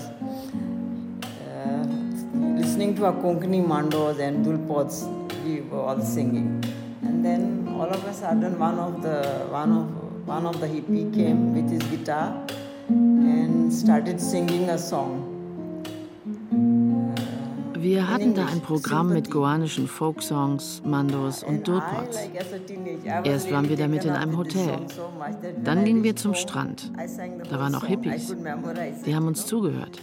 listening 2.56 2.94
to 2.96 3.06
our 3.06 3.12
Konkani 3.12 3.62
mandos 3.64 4.18
and 4.20 4.44
dulpots, 4.46 4.96
we 5.44 5.60
were 5.62 5.80
all 5.80 6.00
singing. 6.00 6.62
And 7.02 7.24
then 7.24 7.68
all 7.68 7.88
of 7.88 8.04
a 8.04 8.14
sudden, 8.14 8.58
one 8.58 8.78
of 8.78 9.02
the 9.02 9.46
one 9.50 9.72
of 9.72 10.26
one 10.26 10.46
of 10.46 10.60
the 10.60 10.66
hippie 10.66 11.12
came 11.14 11.54
with 11.54 11.70
his 11.70 11.82
guitar 11.90 12.46
and 12.88 13.72
started 13.72 14.20
singing 14.20 14.68
a 14.70 14.78
song. 14.78 15.30
Wir 17.76 18.08
hatten 18.08 18.34
da 18.34 18.46
ein 18.46 18.62
Programm 18.62 19.10
mit 19.12 19.30
goanischen 19.30 19.86
Folksongs, 19.86 20.80
Mandos 20.86 21.42
und 21.42 21.68
Dulpots. 21.68 22.18
Erst 23.24 23.52
waren 23.52 23.68
wir 23.68 23.76
damit 23.76 24.06
in 24.06 24.12
einem 24.12 24.38
Hotel. 24.38 24.78
Dann 25.62 25.84
gingen 25.84 26.02
wir 26.02 26.16
zum 26.16 26.32
Strand. 26.32 26.90
Da 27.50 27.60
waren 27.60 27.74
auch 27.74 27.84
Hippies. 27.84 28.34
Die 29.04 29.14
haben 29.14 29.26
uns 29.26 29.44
zugehört. 29.44 30.00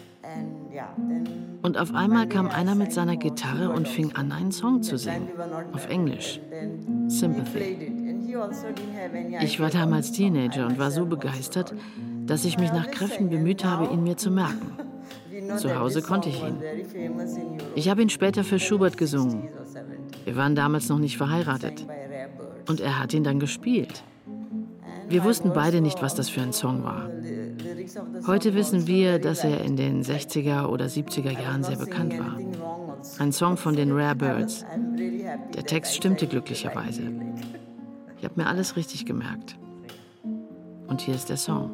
Und 1.61 1.77
auf 1.77 1.93
einmal 1.93 2.27
kam 2.27 2.47
einer 2.47 2.75
mit 2.75 2.91
seiner 2.91 3.17
Gitarre 3.17 3.69
und 3.69 3.87
fing 3.87 4.13
an, 4.15 4.31
einen 4.31 4.51
Song 4.51 4.81
zu 4.81 4.97
singen. 4.97 5.29
Auf 5.73 5.89
Englisch. 5.89 6.39
Sympathy. 7.07 7.91
Ich 9.41 9.59
war 9.59 9.69
damals 9.69 10.11
Teenager 10.11 10.65
und 10.65 10.79
war 10.79 10.91
so 10.91 11.05
begeistert, 11.05 11.73
dass 12.25 12.45
ich 12.45 12.57
mich 12.57 12.71
nach 12.71 12.89
Kräften 12.89 13.29
bemüht 13.29 13.63
habe, 13.63 13.93
ihn 13.93 14.03
mir 14.03 14.17
zu 14.17 14.31
merken. 14.31 14.71
Zu 15.57 15.77
Hause 15.77 16.01
konnte 16.01 16.29
ich 16.29 16.41
ihn. 16.41 16.57
Ich 17.75 17.89
habe 17.89 18.01
ihn 18.01 18.09
später 18.09 18.43
für 18.43 18.59
Schubert 18.59 18.97
gesungen. 18.97 19.49
Wir 20.23 20.35
waren 20.35 20.55
damals 20.55 20.89
noch 20.89 20.99
nicht 20.99 21.17
verheiratet. 21.17 21.85
Und 22.67 22.79
er 22.79 22.99
hat 22.99 23.13
ihn 23.13 23.23
dann 23.23 23.39
gespielt. 23.39 24.03
Wir 25.09 25.23
wussten 25.23 25.51
beide 25.53 25.81
nicht, 25.81 26.01
was 26.01 26.15
das 26.15 26.29
für 26.29 26.41
ein 26.41 26.53
Song 26.53 26.83
war. 26.83 27.09
Heute 28.27 28.53
wissen 28.53 28.87
wir, 28.87 29.19
dass 29.19 29.43
er 29.43 29.61
in 29.61 29.75
den 29.75 30.03
60er 30.03 30.67
oder 30.67 30.85
70er 30.85 31.31
Jahren 31.31 31.63
sehr 31.63 31.77
bekannt 31.77 32.17
war. 32.19 32.37
Ein 33.19 33.31
Song 33.31 33.57
von 33.57 33.75
den 33.75 33.91
Rare 33.91 34.15
Birds. 34.15 34.65
Der 35.55 35.65
Text 35.65 35.95
stimmte 35.95 36.27
glücklicherweise. 36.27 37.03
Ich 38.17 38.23
habe 38.23 38.39
mir 38.39 38.47
alles 38.47 38.75
richtig 38.75 39.05
gemerkt. 39.05 39.57
Und 40.87 41.01
hier 41.01 41.15
ist 41.15 41.29
der 41.29 41.37
Song. 41.37 41.73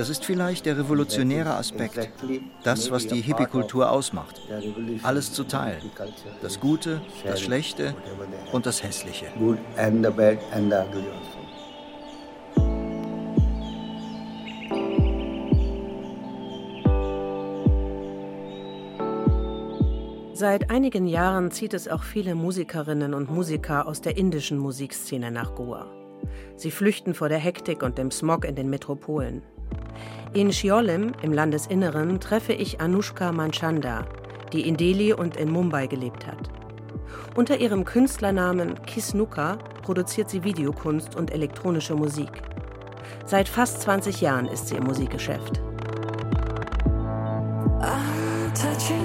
Das 0.00 0.08
ist 0.08 0.24
vielleicht 0.24 0.64
der 0.64 0.78
revolutionäre 0.78 1.56
Aspekt, 1.56 2.08
das, 2.64 2.90
was 2.90 3.06
die 3.06 3.20
Hippie-Kultur 3.20 3.90
ausmacht. 3.90 4.40
Alles 5.02 5.30
zu 5.34 5.44
teilen. 5.44 5.82
Das 6.40 6.58
Gute, 6.58 7.02
das 7.22 7.42
Schlechte 7.42 7.94
und 8.50 8.64
das 8.64 8.82
Hässliche. 8.82 9.26
Seit 20.32 20.70
einigen 20.70 21.06
Jahren 21.06 21.50
zieht 21.50 21.74
es 21.74 21.88
auch 21.88 22.04
viele 22.04 22.34
Musikerinnen 22.34 23.12
und 23.12 23.30
Musiker 23.30 23.86
aus 23.86 24.00
der 24.00 24.16
indischen 24.16 24.56
Musikszene 24.56 25.30
nach 25.30 25.54
Goa. 25.54 25.84
Sie 26.56 26.70
flüchten 26.70 27.12
vor 27.12 27.28
der 27.28 27.38
Hektik 27.38 27.82
und 27.82 27.98
dem 27.98 28.10
Smog 28.10 28.46
in 28.46 28.54
den 28.54 28.70
Metropolen. 28.70 29.42
In 30.32 30.52
Shiolim 30.52 31.12
im 31.22 31.32
Landesinneren 31.32 32.20
treffe 32.20 32.52
ich 32.52 32.80
Anushka 32.80 33.32
Manchanda, 33.32 34.04
die 34.52 34.66
in 34.66 34.76
Delhi 34.76 35.12
und 35.12 35.36
in 35.36 35.50
Mumbai 35.50 35.86
gelebt 35.86 36.26
hat. 36.26 36.50
Unter 37.34 37.58
ihrem 37.58 37.84
Künstlernamen 37.84 38.80
Kisnuka 38.82 39.58
produziert 39.82 40.30
sie 40.30 40.44
Videokunst 40.44 41.16
und 41.16 41.32
elektronische 41.32 41.94
Musik. 41.94 42.30
Seit 43.26 43.48
fast 43.48 43.82
20 43.82 44.20
Jahren 44.20 44.46
ist 44.46 44.68
sie 44.68 44.76
im 44.76 44.84
Musikgeschäft. 44.84 45.60
edge 48.62 48.92
of 48.92 48.99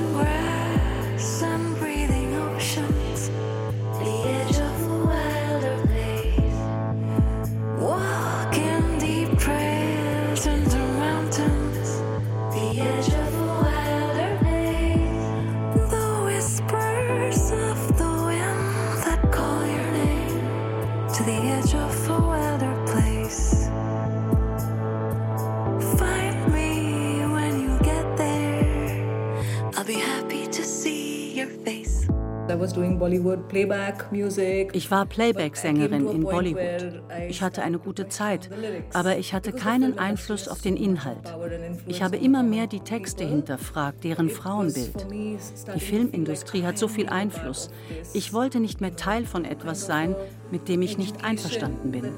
Ich 34.73 34.91
war 34.91 35.05
Playback-Sängerin 35.05 36.07
in 36.07 36.23
Bollywood. 36.23 37.03
Ich 37.29 37.41
hatte 37.43 37.61
eine 37.61 37.77
gute 37.77 38.07
Zeit, 38.07 38.49
aber 38.93 39.17
ich 39.17 39.33
hatte 39.33 39.51
keinen 39.51 39.99
Einfluss 39.99 40.47
auf 40.47 40.61
den 40.61 40.75
Inhalt. 40.75 41.33
Ich 41.85 42.01
habe 42.01 42.17
immer 42.17 42.41
mehr 42.41 42.65
die 42.65 42.79
Texte 42.79 43.25
hinterfragt, 43.25 44.03
deren 44.03 44.29
Frauenbild. 44.29 45.05
Die 45.75 45.79
Filmindustrie 45.79 46.63
hat 46.63 46.77
so 46.79 46.87
viel 46.87 47.09
Einfluss. 47.09 47.69
Ich 48.13 48.33
wollte 48.33 48.59
nicht 48.59 48.81
mehr 48.81 48.95
Teil 48.95 49.25
von 49.25 49.45
etwas 49.45 49.85
sein, 49.85 50.15
mit 50.51 50.67
dem 50.67 50.81
ich 50.81 50.97
nicht 50.97 51.23
einverstanden 51.23 51.91
bin. 51.91 52.11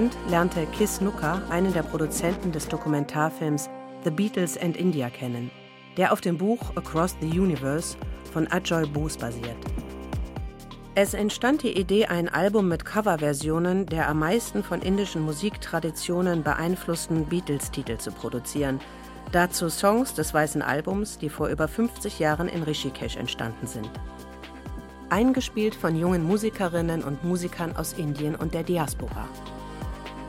Freund 0.00 0.16
lernte 0.30 0.64
Kiss 0.78 1.02
Nooker 1.02 1.42
einen 1.50 1.74
der 1.74 1.82
Produzenten 1.82 2.52
des 2.52 2.66
Dokumentarfilms 2.68 3.68
The 4.02 4.10
Beatles 4.10 4.56
and 4.56 4.74
India 4.74 5.10
kennen, 5.10 5.50
der 5.98 6.14
auf 6.14 6.22
dem 6.22 6.38
Buch 6.38 6.74
Across 6.74 7.16
the 7.20 7.38
Universe 7.38 7.98
von 8.32 8.50
Ajoy 8.50 8.86
Bose 8.86 9.18
basiert. 9.18 9.58
Es 10.94 11.12
entstand 11.12 11.64
die 11.64 11.78
Idee, 11.78 12.06
ein 12.06 12.30
Album 12.30 12.68
mit 12.68 12.86
Coverversionen 12.86 13.84
der 13.84 14.08
am 14.08 14.20
meisten 14.20 14.62
von 14.62 14.80
indischen 14.80 15.20
Musiktraditionen 15.20 16.42
beeinflussten 16.42 17.26
Beatles-Titel 17.26 17.98
zu 17.98 18.10
produzieren. 18.10 18.80
Dazu 19.32 19.68
Songs 19.68 20.14
des 20.14 20.32
Weißen 20.32 20.62
Albums, 20.62 21.18
die 21.18 21.28
vor 21.28 21.48
über 21.48 21.68
50 21.68 22.18
Jahren 22.18 22.48
in 22.48 22.62
Rishikesh 22.62 23.16
entstanden 23.16 23.66
sind 23.66 23.90
eingespielt 25.10 25.74
von 25.74 25.96
jungen 25.96 26.22
Musikerinnen 26.22 27.02
und 27.02 27.24
Musikern 27.24 27.74
aus 27.74 27.94
Indien 27.94 28.36
und 28.36 28.54
der 28.54 28.62
Diaspora. 28.62 29.28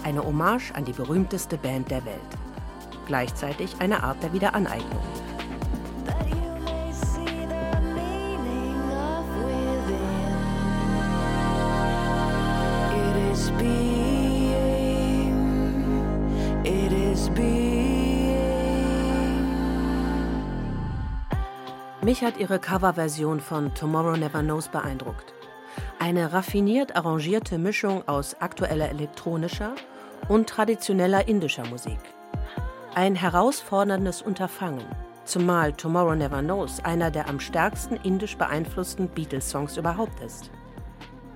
Eine 0.03 0.23
Hommage 0.23 0.71
an 0.73 0.85
die 0.85 0.93
berühmteste 0.93 1.57
Band 1.57 1.91
der 1.91 2.03
Welt. 2.05 2.19
Gleichzeitig 3.05 3.75
eine 3.79 4.03
Art 4.03 4.21
der 4.23 4.33
Wiederaneignung. 4.33 5.01
Mich 22.03 22.23
hat 22.23 22.37
ihre 22.37 22.57
Coverversion 22.57 23.39
von 23.39 23.73
Tomorrow 23.75 24.17
Never 24.17 24.41
Knows 24.41 24.67
beeindruckt. 24.69 25.33
Eine 25.99 26.33
raffiniert 26.33 26.95
arrangierte 26.95 27.59
Mischung 27.59 28.07
aus 28.07 28.35
aktueller 28.41 28.89
elektronischer 28.89 29.75
und 30.31 30.47
traditioneller 30.47 31.27
indischer 31.27 31.67
Musik. 31.67 31.99
Ein 32.95 33.15
herausforderndes 33.15 34.21
Unterfangen, 34.21 34.85
zumal 35.25 35.73
Tomorrow 35.73 36.15
Never 36.15 36.41
Knows 36.41 36.79
einer 36.85 37.11
der 37.11 37.27
am 37.27 37.41
stärksten 37.41 37.97
indisch 37.97 38.37
beeinflussten 38.37 39.09
Beatles-Songs 39.09 39.75
überhaupt 39.75 40.23
ist. 40.23 40.49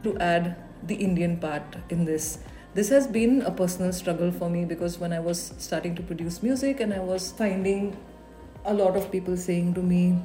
To 0.04 0.16
add 0.18 0.56
the 0.88 0.96
Indian 0.96 1.38
part 1.38 1.78
in 1.90 2.06
this 2.06 2.40
this 2.74 2.90
has 2.90 3.06
been 3.06 3.42
a 3.42 3.52
personal 3.52 3.92
struggle 3.92 4.32
for 4.32 4.50
me 4.50 4.64
because 4.66 4.98
when 4.98 5.12
I 5.12 5.20
was 5.20 5.54
starting 5.60 5.94
to 5.98 6.02
produce 6.02 6.42
music 6.42 6.80
and 6.80 6.94
I 6.94 7.00
was 7.00 7.34
finding 7.38 7.98
a 8.64 8.74
lot 8.74 8.96
of 8.96 9.12
people 9.12 9.36
saying 9.36 9.74
to 9.74 9.82
me 9.82 10.16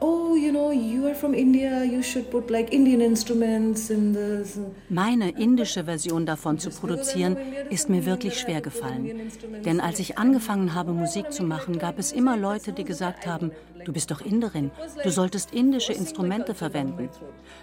oh, 0.00 0.34
you 0.34 0.50
know, 0.50 0.70
you 0.70 1.06
are 1.06 1.14
from 1.14 1.34
India, 1.34 1.84
you 1.84 2.02
should 2.02 2.30
put 2.30 2.50
like 2.50 2.72
Indian 2.72 3.00
instruments 3.00 3.90
in 3.90 4.14
this. 4.14 4.58
Meine 4.88 5.30
indische 5.30 5.84
Version 5.84 6.26
davon 6.26 6.58
zu 6.58 6.70
produzieren, 6.70 7.36
ist 7.70 7.88
mir 7.88 8.06
wirklich 8.06 8.38
schwer 8.38 8.60
gefallen. 8.60 9.30
Denn 9.64 9.80
als 9.80 9.98
ich 9.98 10.18
angefangen 10.18 10.74
habe, 10.74 10.92
Musik 10.92 11.32
zu 11.32 11.44
machen, 11.44 11.78
gab 11.78 11.98
es 11.98 12.12
immer 12.12 12.36
Leute, 12.36 12.72
die 12.72 12.84
gesagt 12.84 13.26
haben, 13.26 13.52
du 13.84 13.92
bist 13.92 14.10
doch 14.10 14.20
Inderin, 14.20 14.70
du 15.02 15.10
solltest 15.10 15.52
indische 15.52 15.92
Instrumente 15.92 16.54
verwenden. 16.54 17.08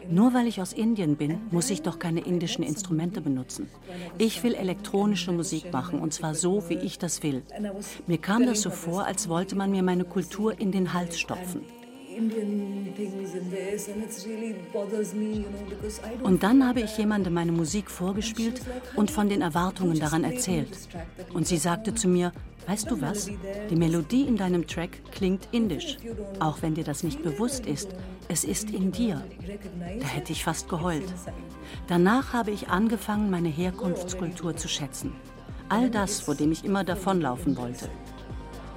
Nur 0.09 0.33
weil 0.33 0.47
ich 0.47 0.61
aus 0.61 0.73
Indien 0.73 1.15
bin, 1.15 1.39
muss 1.51 1.69
ich 1.69 1.81
doch 1.81 1.99
keine 1.99 2.21
indischen 2.21 2.63
Instrumente 2.63 3.21
benutzen. 3.21 3.67
Ich 4.17 4.43
will 4.43 4.55
elektronische 4.55 5.31
Musik 5.31 5.71
machen, 5.71 5.99
und 5.99 6.13
zwar 6.13 6.35
so, 6.35 6.63
wie 6.69 6.77
ich 6.77 6.97
das 6.99 7.23
will. 7.23 7.43
Mir 8.05 8.17
kam 8.17 8.45
das 8.45 8.61
so 8.61 8.69
vor, 8.69 9.05
als 9.05 9.29
wollte 9.29 9.55
man 9.55 9.71
mir 9.71 9.83
meine 9.83 10.05
Kultur 10.05 10.59
in 10.59 10.71
den 10.71 10.93
Hals 10.93 11.19
stopfen. 11.19 11.61
Und 16.23 16.43
dann 16.43 16.67
habe 16.67 16.81
ich 16.81 16.97
jemandem 16.97 17.33
meine 17.33 17.51
Musik 17.51 17.91
vorgespielt 17.91 18.61
und 18.95 19.11
von 19.11 19.29
den 19.29 19.41
Erwartungen 19.41 19.99
daran 19.99 20.23
erzählt. 20.23 20.77
Und 21.33 21.47
sie 21.47 21.57
sagte 21.57 21.93
zu 21.93 22.07
mir, 22.07 22.31
weißt 22.65 22.89
du 22.89 23.01
was, 23.01 23.29
die 23.69 23.75
Melodie 23.75 24.23
in 24.23 24.37
deinem 24.37 24.67
Track 24.67 25.11
klingt 25.11 25.47
indisch, 25.51 25.97
auch 26.39 26.61
wenn 26.61 26.73
dir 26.75 26.83
das 26.83 27.03
nicht 27.03 27.21
bewusst 27.23 27.65
ist, 27.65 27.89
es 28.27 28.43
ist 28.43 28.71
in 28.71 28.91
dir. 28.91 29.23
Da 29.99 30.07
hätte 30.07 30.31
ich 30.31 30.43
fast 30.43 30.67
geheult. 30.67 31.13
Danach 31.87 32.33
habe 32.33 32.51
ich 32.51 32.69
angefangen, 32.69 33.29
meine 33.29 33.49
Herkunftskultur 33.49 34.55
zu 34.55 34.67
schätzen. 34.67 35.13
All 35.69 35.89
das, 35.89 36.21
vor 36.21 36.35
dem 36.35 36.51
ich 36.51 36.65
immer 36.65 36.83
davonlaufen 36.83 37.57
wollte. 37.57 37.89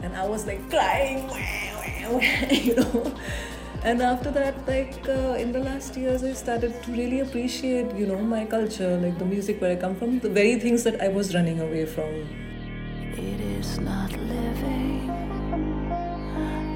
and 0.03 0.15
I 0.17 0.27
was 0.27 0.47
like 0.47 0.61
crying, 0.71 1.29
you 2.19 2.75
know. 2.81 3.15
And 3.83 4.03
after 4.03 4.31
that, 4.33 4.67
like 4.67 5.09
uh, 5.09 5.37
in 5.39 5.53
the 5.53 5.59
last 5.61 5.97
years, 5.97 6.23
I 6.23 6.33
started 6.35 6.83
to 6.83 6.93
really 6.93 7.21
appreciate, 7.21 7.95
you 7.97 8.07
know, 8.07 8.19
my 8.19 8.45
culture, 8.45 8.99
like 8.99 9.19
the 9.19 9.25
music 9.25 9.61
where 9.61 9.73
I 9.73 9.77
come 9.77 9.97
from, 9.97 10.19
the 10.19 10.29
very 10.29 10.59
things 10.59 10.85
that 10.85 11.01
I 11.01 11.09
was 11.09 11.35
running 11.35 11.61
away 11.61 11.87
from. 11.87 12.29
It 13.13 13.41
is 13.41 13.79
not 13.79 14.13
living. 14.13 15.09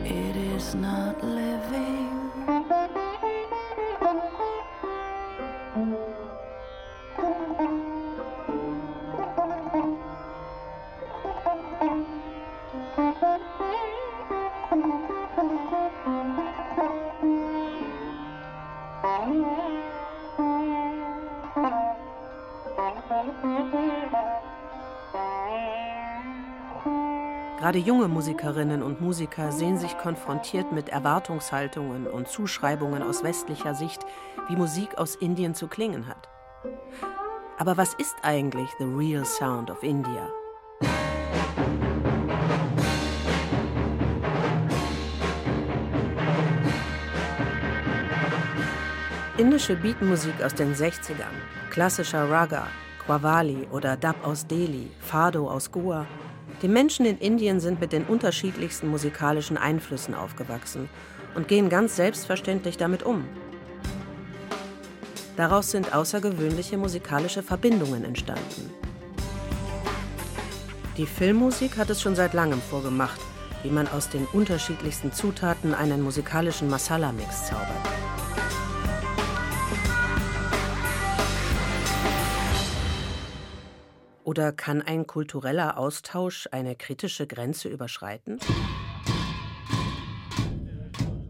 It 0.06 0.36
is 0.36 0.74
not 0.74 1.22
living. 1.22 2.14
Gerade 27.64 27.78
junge 27.78 28.08
Musikerinnen 28.08 28.82
und 28.82 29.00
Musiker 29.00 29.50
sehen 29.50 29.78
sich 29.78 29.96
konfrontiert 29.96 30.70
mit 30.70 30.90
Erwartungshaltungen 30.90 32.06
und 32.06 32.28
Zuschreibungen 32.28 33.02
aus 33.02 33.24
westlicher 33.24 33.74
Sicht, 33.74 34.04
wie 34.48 34.54
Musik 34.54 34.98
aus 34.98 35.16
Indien 35.16 35.54
zu 35.54 35.66
klingen 35.66 36.06
hat. 36.06 36.28
Aber 37.56 37.78
was 37.78 37.94
ist 37.94 38.16
eigentlich 38.20 38.68
the 38.78 38.84
real 38.84 39.24
sound 39.24 39.70
of 39.70 39.82
India? 39.82 40.28
Indische 49.38 49.76
Beatmusik 49.76 50.42
aus 50.44 50.54
den 50.54 50.74
60ern, 50.74 51.32
klassischer 51.70 52.30
Raga, 52.30 52.66
Qawwali 53.06 53.68
oder 53.72 53.96
Dub 53.96 54.16
aus 54.22 54.46
Delhi, 54.46 54.90
Fado 55.00 55.50
aus 55.50 55.72
Goa. 55.72 56.04
Die 56.62 56.68
Menschen 56.68 57.04
in 57.04 57.18
Indien 57.18 57.60
sind 57.60 57.80
mit 57.80 57.92
den 57.92 58.04
unterschiedlichsten 58.04 58.88
musikalischen 58.88 59.56
Einflüssen 59.56 60.14
aufgewachsen 60.14 60.88
und 61.34 61.48
gehen 61.48 61.68
ganz 61.68 61.96
selbstverständlich 61.96 62.76
damit 62.76 63.02
um. 63.02 63.24
Daraus 65.36 65.70
sind 65.72 65.92
außergewöhnliche 65.94 66.76
musikalische 66.76 67.42
Verbindungen 67.42 68.04
entstanden. 68.04 68.70
Die 70.96 71.06
Filmmusik 71.06 71.76
hat 71.76 71.90
es 71.90 72.00
schon 72.00 72.14
seit 72.14 72.34
langem 72.34 72.60
vorgemacht, 72.60 73.20
wie 73.64 73.70
man 73.70 73.88
aus 73.88 74.08
den 74.08 74.26
unterschiedlichsten 74.32 75.12
Zutaten 75.12 75.74
einen 75.74 76.02
musikalischen 76.02 76.70
Masala-Mix 76.70 77.48
zaubert. 77.48 78.13
Oder 84.24 84.52
kann 84.52 84.80
ein 84.80 85.06
kultureller 85.06 85.76
Austausch 85.76 86.48
eine 86.50 86.74
kritische 86.74 87.26
Grenze 87.26 87.68
überschreiten? 87.68 88.40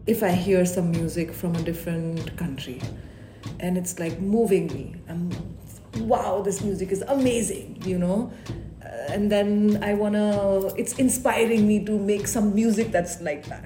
If 0.07 0.21
I 0.21 0.31
hear 0.31 0.65
some 0.65 0.91
music 0.91 1.33
from 1.33 1.55
a 1.55 1.61
different 1.61 2.37
country 2.37 2.79
and 3.59 3.77
it's 3.77 3.99
like 3.99 4.19
moving 4.21 4.67
me, 4.67 4.95
I'm 5.09 5.29
wow, 6.07 6.41
this 6.41 6.61
music 6.61 6.91
is 6.91 7.01
amazing, 7.01 7.81
you 7.85 7.97
know. 7.97 8.31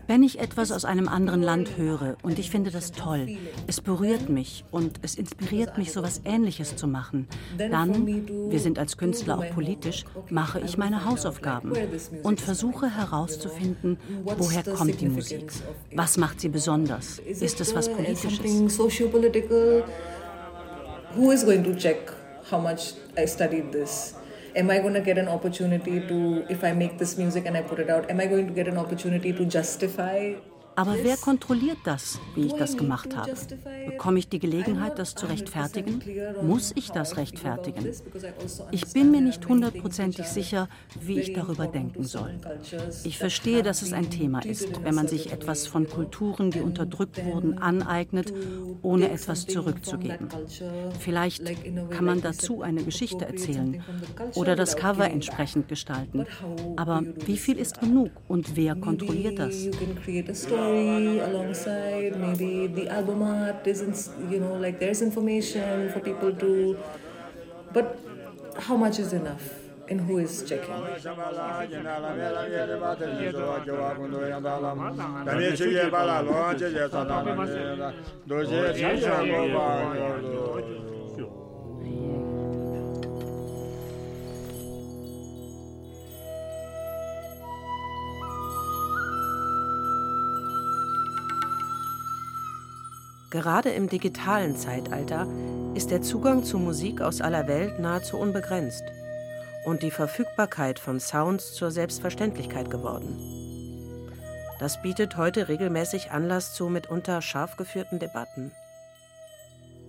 Wenn 0.07 0.23
ich 0.23 0.39
etwas 0.39 0.71
aus 0.71 0.85
einem 0.85 1.07
anderen 1.07 1.41
Land 1.41 1.77
höre 1.77 2.17
und 2.23 2.39
ich 2.39 2.49
finde 2.49 2.71
das 2.71 2.91
toll, 2.91 3.37
es 3.67 3.81
berührt 3.81 4.29
mich 4.29 4.63
und 4.71 4.99
es 5.01 5.15
inspiriert 5.15 5.77
mich, 5.77 5.91
so 5.91 5.99
etwas 6.01 6.21
Ähnliches 6.25 6.75
zu 6.75 6.87
machen, 6.87 7.27
dann, 7.57 8.07
wir 8.49 8.59
sind 8.59 8.79
als 8.79 8.97
Künstler 8.97 9.39
auch 9.39 9.49
politisch, 9.51 10.05
mache 10.29 10.59
ich 10.59 10.77
meine 10.77 11.05
Hausaufgaben 11.05 11.73
und 12.23 12.41
versuche 12.41 12.95
herauszufinden, 12.95 13.97
woher 14.23 14.63
kommt 14.63 15.01
die 15.01 15.09
Musik, 15.09 15.51
was 15.95 16.17
macht 16.17 16.41
sie 16.41 16.49
besonders, 16.49 17.19
ist 17.19 17.59
es 17.59 17.75
was 17.75 17.89
Politisches? 17.89 18.77
Who 21.15 21.31
is 21.31 21.43
going 21.43 21.63
to 21.63 21.73
check 21.73 22.11
how 22.51 22.59
much 22.61 22.93
I 23.17 23.25
studied 23.25 23.71
this? 23.71 24.13
Am 24.55 24.69
I 24.69 24.79
going 24.79 24.93
to 24.93 25.01
get 25.01 25.17
an 25.17 25.27
opportunity 25.27 25.99
to, 25.99 26.45
if 26.49 26.63
I 26.63 26.71
make 26.71 26.97
this 26.97 27.17
music 27.17 27.45
and 27.45 27.57
I 27.57 27.61
put 27.61 27.79
it 27.79 27.89
out, 27.89 28.09
am 28.09 28.19
I 28.19 28.25
going 28.25 28.47
to 28.47 28.53
get 28.53 28.67
an 28.67 28.77
opportunity 28.77 29.33
to 29.33 29.45
justify 29.45 30.35
Aber 30.79 30.95
wer 31.03 31.17
kontrolliert 31.17 31.79
das, 31.83 32.21
wie 32.35 32.45
ich 32.45 32.53
das 32.53 32.77
gemacht 32.77 33.13
habe? 33.13 33.33
Bekomme 33.85 34.17
ich 34.17 34.29
die 34.29 34.39
Gelegenheit, 34.39 34.97
das 34.97 35.13
zu 35.13 35.25
rechtfertigen? 35.25 36.01
Muss 36.41 36.71
ich 36.73 36.89
das 36.89 37.17
rechtfertigen? 37.17 37.91
Ich 38.71 38.85
bin 38.93 39.11
mir 39.11 39.19
nicht 39.19 39.45
hundertprozentig 39.45 40.25
sicher, 40.27 40.69
wie 41.01 41.19
ich 41.19 41.33
darüber 41.33 41.67
denken 41.67 42.05
soll. 42.05 42.39
Ich 43.03 43.17
verstehe, 43.17 43.61
dass 43.61 43.81
es 43.81 43.91
ein 43.91 44.09
Thema 44.09 44.39
ist, 44.39 44.81
wenn 44.81 44.95
man 44.95 45.09
sich 45.09 45.33
etwas 45.33 45.67
von 45.67 45.85
Kulturen, 45.85 46.49
die 46.49 46.61
unterdrückt 46.61 47.25
wurden, 47.25 47.57
aneignet, 47.57 48.33
ohne 48.81 49.11
etwas 49.11 49.47
zurückzugeben. 49.47 50.29
Vielleicht 50.97 51.43
kann 51.89 52.05
man 52.05 52.21
dazu 52.21 52.61
eine 52.61 52.83
Geschichte 52.83 53.25
erzählen 53.25 53.83
oder 54.35 54.55
das 54.55 54.77
Cover 54.77 55.11
entsprechend 55.11 55.67
gestalten. 55.67 56.25
Aber 56.77 57.03
wie 57.25 57.37
viel 57.37 57.57
ist 57.57 57.81
genug 57.81 58.11
und 58.29 58.55
wer 58.55 58.75
kontrolliert 58.75 59.39
das? 59.39 59.67
Story 60.69 61.19
alongside 61.19 62.15
maybe 62.15 62.67
the 62.67 62.87
album 62.89 63.23
art 63.23 63.65
isn't 63.65 64.09
you 64.29 64.39
know 64.39 64.53
like 64.53 64.79
there's 64.79 65.01
information 65.01 65.89
for 65.91 65.99
people 65.99 66.31
to 66.33 66.77
but 67.73 67.97
how 68.57 68.75
much 68.75 68.99
is 68.99 69.13
enough? 69.13 69.55
And 69.89 70.01
who 70.01 70.19
is 70.19 70.43
checking 70.43 70.69
Gerade 93.29 93.69
im 93.69 93.87
digitalen 93.87 94.55
Zeitalter 94.55 95.27
ist 95.75 95.91
der 95.91 96.01
Zugang 96.01 96.43
zu 96.43 96.57
Musik 96.57 97.01
aus 97.01 97.21
aller 97.21 97.47
Welt 97.47 97.79
nahezu 97.79 98.17
unbegrenzt 98.17 98.83
und 99.65 99.83
die 99.83 99.91
Verfügbarkeit 99.91 100.79
von 100.79 100.99
Sounds 100.99 101.53
zur 101.53 101.69
Selbstverständlichkeit 101.69 102.71
geworden. 102.71 103.19
Das 104.59 104.81
bietet 104.81 105.15
heute 105.15 105.47
regelmäßig 105.47 106.11
Anlass 106.11 106.55
zu 106.55 106.69
mitunter 106.69 107.21
scharf 107.21 107.55
geführten 107.55 107.99
Debatten. 107.99 108.51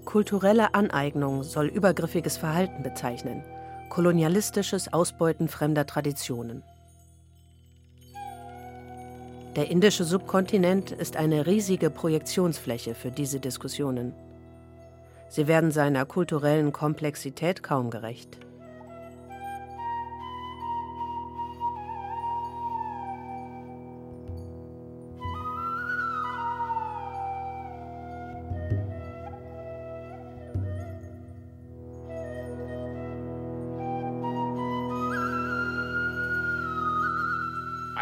Kulturelle 0.05 0.75
Aneignung 0.75 1.43
soll 1.43 1.67
übergriffiges 1.67 2.37
Verhalten 2.37 2.83
bezeichnen, 2.83 3.43
kolonialistisches 3.89 4.93
Ausbeuten 4.93 5.49
fremder 5.49 5.87
Traditionen. 5.87 6.63
Der 9.57 9.69
indische 9.69 10.05
Subkontinent 10.05 10.93
ist 10.93 11.17
eine 11.17 11.47
riesige 11.47 11.91
Projektionsfläche 11.91 12.95
für 12.95 13.11
diese 13.11 13.41
Diskussionen. 13.41 14.13
Sie 15.29 15.49
werden 15.49 15.73
seiner 15.73 16.07
kulturellen 16.07 16.73
Komplexität 16.73 17.63
kaum 17.63 17.91
gerecht. 17.91 18.39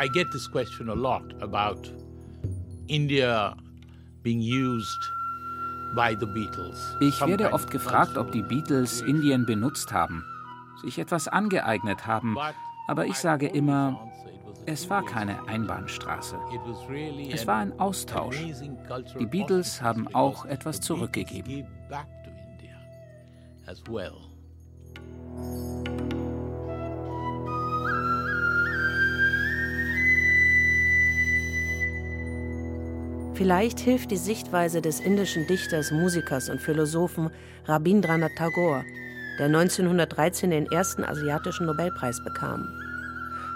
I 0.01 0.07
get 0.07 0.31
this 0.31 0.47
question 0.47 0.89
a 0.91 0.95
lot 0.95 1.35
about 1.43 1.91
India 2.87 3.57
being 4.23 4.41
used 4.41 5.11
by 5.97 6.15
the 6.15 6.27
Beatles. 6.27 6.97
Ich 7.01 7.21
werde 7.21 7.53
oft 7.53 7.71
gefragt, 7.71 8.17
ob 8.17 8.31
die 8.31 8.43
Beatles 8.43 9.01
Indien 9.01 9.45
benutzt 9.45 9.93
haben, 9.93 10.25
sich 10.83 10.99
etwas 11.01 11.27
angeeignet 11.27 12.07
haben, 12.07 12.37
aber 12.87 13.07
ich 13.07 13.17
sage 13.17 13.49
immer, 13.49 13.99
es 14.67 14.89
war 14.89 15.05
keine 15.05 15.49
Einbahnstraße. 15.49 16.39
Es 17.33 17.47
war 17.47 17.57
ein 17.57 17.79
Austausch. 17.81 18.37
Die 19.19 19.27
Beatles 19.27 19.83
haben 19.83 20.07
auch 20.15 20.45
etwas 20.45 20.81
zurückgegeben. 20.81 21.67
Vielleicht 33.39 33.79
hilft 33.79 34.11
die 34.11 34.17
Sichtweise 34.17 34.83
des 34.83 34.99
indischen 34.99 35.47
Dichters, 35.47 35.93
Musikers 35.93 36.51
und 36.51 36.61
Philosophen 36.61 37.31
Rabindranath 37.67 38.35
Tagore, 38.37 38.85
der 39.39 39.47
1913 39.47 40.51
den 40.51 40.67
ersten 40.73 41.05
asiatischen 41.05 41.67
Nobelpreis 41.67 42.21
bekam. 42.25 42.67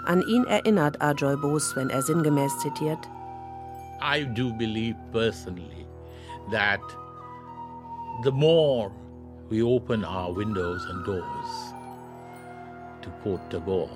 An 0.05 0.21
ihn 0.21 0.45
erinnert 0.45 1.01
Ajoy 1.01 1.35
Bose, 1.35 1.75
wenn 1.75 1.89
er 1.89 2.01
sinngemäß 2.01 2.57
zitiert: 2.59 2.97
I 4.01 4.23
do 4.23 4.53
believe 4.53 4.95
personally 5.11 5.85
that 6.49 6.79
the 8.23 8.31
more 8.31 8.89
we 9.49 9.61
open 9.61 10.05
our 10.05 10.33
windows 10.33 10.87
and 10.89 11.05
doors, 11.05 11.73
to 13.01 13.09
quote 13.21 13.41
Tagore, 13.49 13.89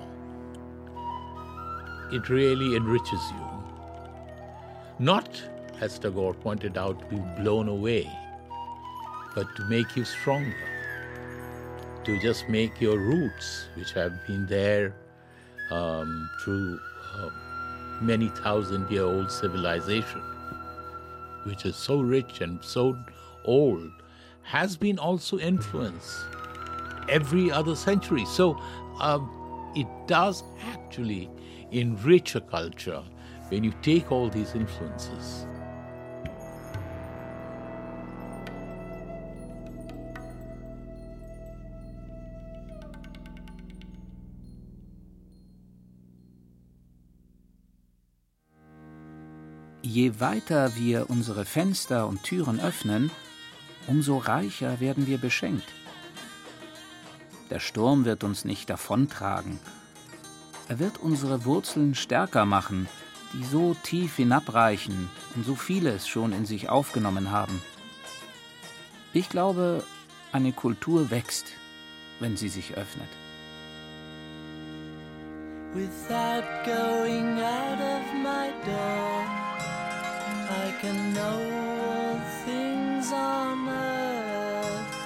it 2.12 2.28
really 2.28 2.76
enriches 2.76 3.30
you. 3.30 3.46
Not 4.98 5.48
as 5.80 5.98
Tagore 5.98 6.34
pointed 6.34 6.76
out, 6.76 7.00
to 7.00 7.16
be 7.16 7.22
blown 7.42 7.68
away, 7.68 8.10
but 9.34 9.46
to 9.56 9.64
make 9.64 9.96
you 9.96 10.04
stronger, 10.04 10.54
to 12.04 12.18
just 12.20 12.48
make 12.48 12.80
your 12.80 12.98
roots, 12.98 13.68
which 13.76 13.92
have 13.92 14.12
been 14.26 14.46
there 14.46 14.94
um, 15.70 16.30
through 16.42 16.78
uh, 17.14 17.30
many 18.00 18.28
thousand 18.28 18.90
year 18.90 19.04
old 19.04 19.30
civilization, 19.30 20.22
which 21.44 21.64
is 21.64 21.76
so 21.76 22.00
rich 22.00 22.40
and 22.40 22.62
so 22.62 22.96
old, 23.44 23.90
has 24.42 24.76
been 24.76 24.98
also 24.98 25.38
influenced 25.38 26.24
every 27.08 27.50
other 27.50 27.76
century. 27.76 28.24
So 28.24 28.60
um, 29.00 29.72
it 29.76 29.86
does 30.06 30.42
actually 30.62 31.30
enrich 31.70 32.34
a 32.34 32.40
culture 32.40 33.02
when 33.48 33.64
you 33.64 33.72
take 33.82 34.10
all 34.10 34.28
these 34.28 34.54
influences. 34.54 35.46
Je 49.82 50.18
weiter 50.18 50.74
wir 50.76 51.08
unsere 51.08 51.44
Fenster 51.44 52.08
und 52.08 52.24
Türen 52.24 52.60
öffnen, 52.60 53.10
umso 53.86 54.18
reicher 54.18 54.80
werden 54.80 55.06
wir 55.06 55.18
beschenkt. 55.18 55.68
Der 57.50 57.60
Sturm 57.60 58.04
wird 58.04 58.24
uns 58.24 58.44
nicht 58.44 58.68
davontragen. 58.68 59.58
Er 60.68 60.78
wird 60.78 60.98
unsere 60.98 61.44
Wurzeln 61.44 61.94
stärker 61.94 62.44
machen, 62.44 62.88
die 63.32 63.44
so 63.44 63.74
tief 63.82 64.16
hinabreichen 64.16 65.08
und 65.34 65.46
so 65.46 65.54
vieles 65.54 66.08
schon 66.08 66.32
in 66.32 66.44
sich 66.44 66.68
aufgenommen 66.68 67.30
haben. 67.30 67.62
Ich 69.12 69.28
glaube, 69.28 69.84
eine 70.32 70.52
Kultur 70.52 71.10
wächst, 71.10 71.46
wenn 72.20 72.36
sie 72.36 72.48
sich 72.48 72.74
öffnet. 72.74 73.08
Without 75.74 76.44
going 76.64 77.38
out 77.40 77.78
of 77.80 78.14
my 78.22 78.50
door, 78.64 79.47
I 80.50 80.72
can 80.80 81.12
know 81.12 81.40
all 81.90 82.18
things 82.46 83.12
on 83.12 83.68
earth. 83.68 84.96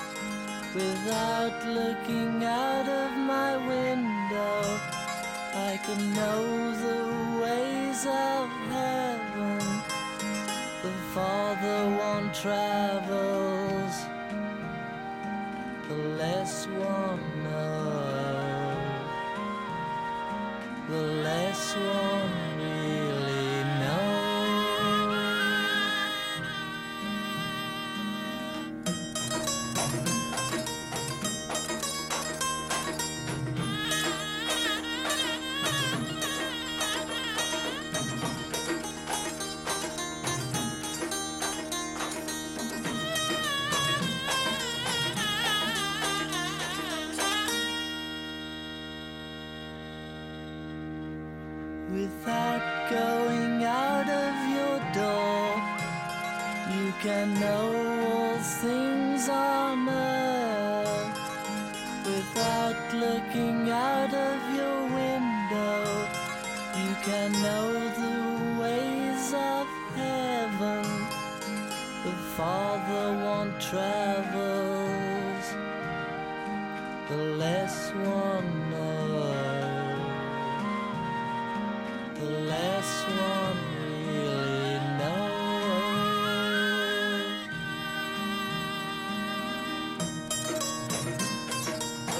Without 0.73 1.67
looking 1.67 2.45
out 2.45 2.89
of 2.89 3.17
my 3.17 3.57
window, 3.57 4.81
I 5.55 5.81
can 5.85 6.15
know 6.15 6.71
the 6.87 7.41
ways 7.43 8.07
of 8.07 8.49
heaven. 8.71 9.59
The 10.85 10.93
farther 11.13 11.91
one 11.91 12.33
travels, 12.33 13.95
the 15.89 16.01
less 16.23 16.69
one 16.69 17.43
knows. 17.43 18.63
The 20.89 21.03
less 21.27 21.75
one 21.75 22.42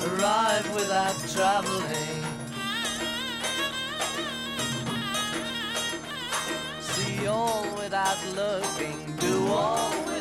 Arrive 0.05 0.75
without 0.75 1.15
traveling. 1.29 2.25
See 6.81 7.27
all 7.29 7.65
without 7.77 8.19
looking. 8.35 9.17
Do 9.21 9.47
all 9.49 10.12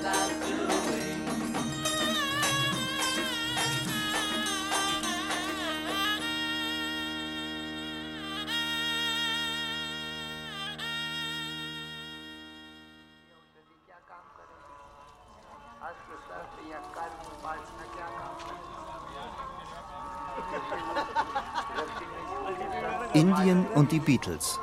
die 23.92 24.00
Beatles. 24.00 24.60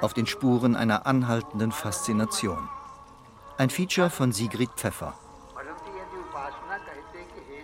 Auf 0.00 0.14
den 0.14 0.26
Spuren 0.26 0.74
einer 0.74 1.06
anhaltenden 1.06 1.72
Faszination. 1.72 2.68
Ein 3.58 3.68
Feature 3.68 4.08
von 4.08 4.32
Sigrid 4.32 4.70
Pfeffer. 4.76 5.14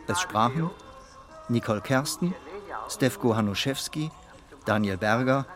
Es 0.07 0.21
sprachen 0.21 0.71
Nicole 1.49 1.81
Kersten, 1.81 2.35
Stefko 2.89 3.35
Hanuszewski, 3.35 4.11
Daniel 4.67 4.99
Berger, 4.99 5.47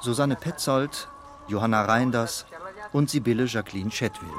Susanne 0.00 0.36
Petzold, 0.36 1.08
Johanna 1.48 1.82
Reinders 1.82 2.46
und 2.92 3.10
Sibylle 3.10 3.46
Jacqueline 3.46 3.90
Chetwil. 3.90 4.32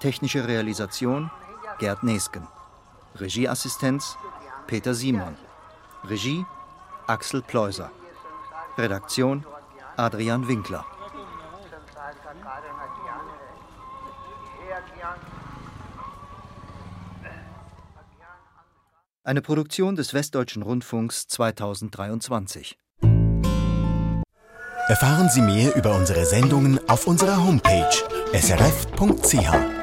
Technische 0.00 0.46
Realisation 0.46 1.30
Gerd 1.78 2.02
Nesken. 2.02 2.46
Regieassistenz 3.14 4.18
Peter 4.66 4.94
Simon. 4.94 5.36
Regie 6.04 6.44
Axel 7.06 7.42
Pleuser. 7.42 7.90
Redaktion 8.76 9.44
Adrian 9.96 10.46
Winkler. 10.46 10.84
Eine 19.24 19.42
Produktion 19.42 19.96
des 19.96 20.14
Westdeutschen 20.14 20.62
Rundfunks 20.62 21.26
2023. 21.26 22.78
Erfahren 24.88 25.28
Sie 25.28 25.42
mehr 25.42 25.74
über 25.76 25.94
unsere 25.94 26.24
Sendungen 26.24 26.80
auf 26.88 27.06
unserer 27.06 27.44
Homepage 27.44 27.90
srf.ch. 28.32 29.77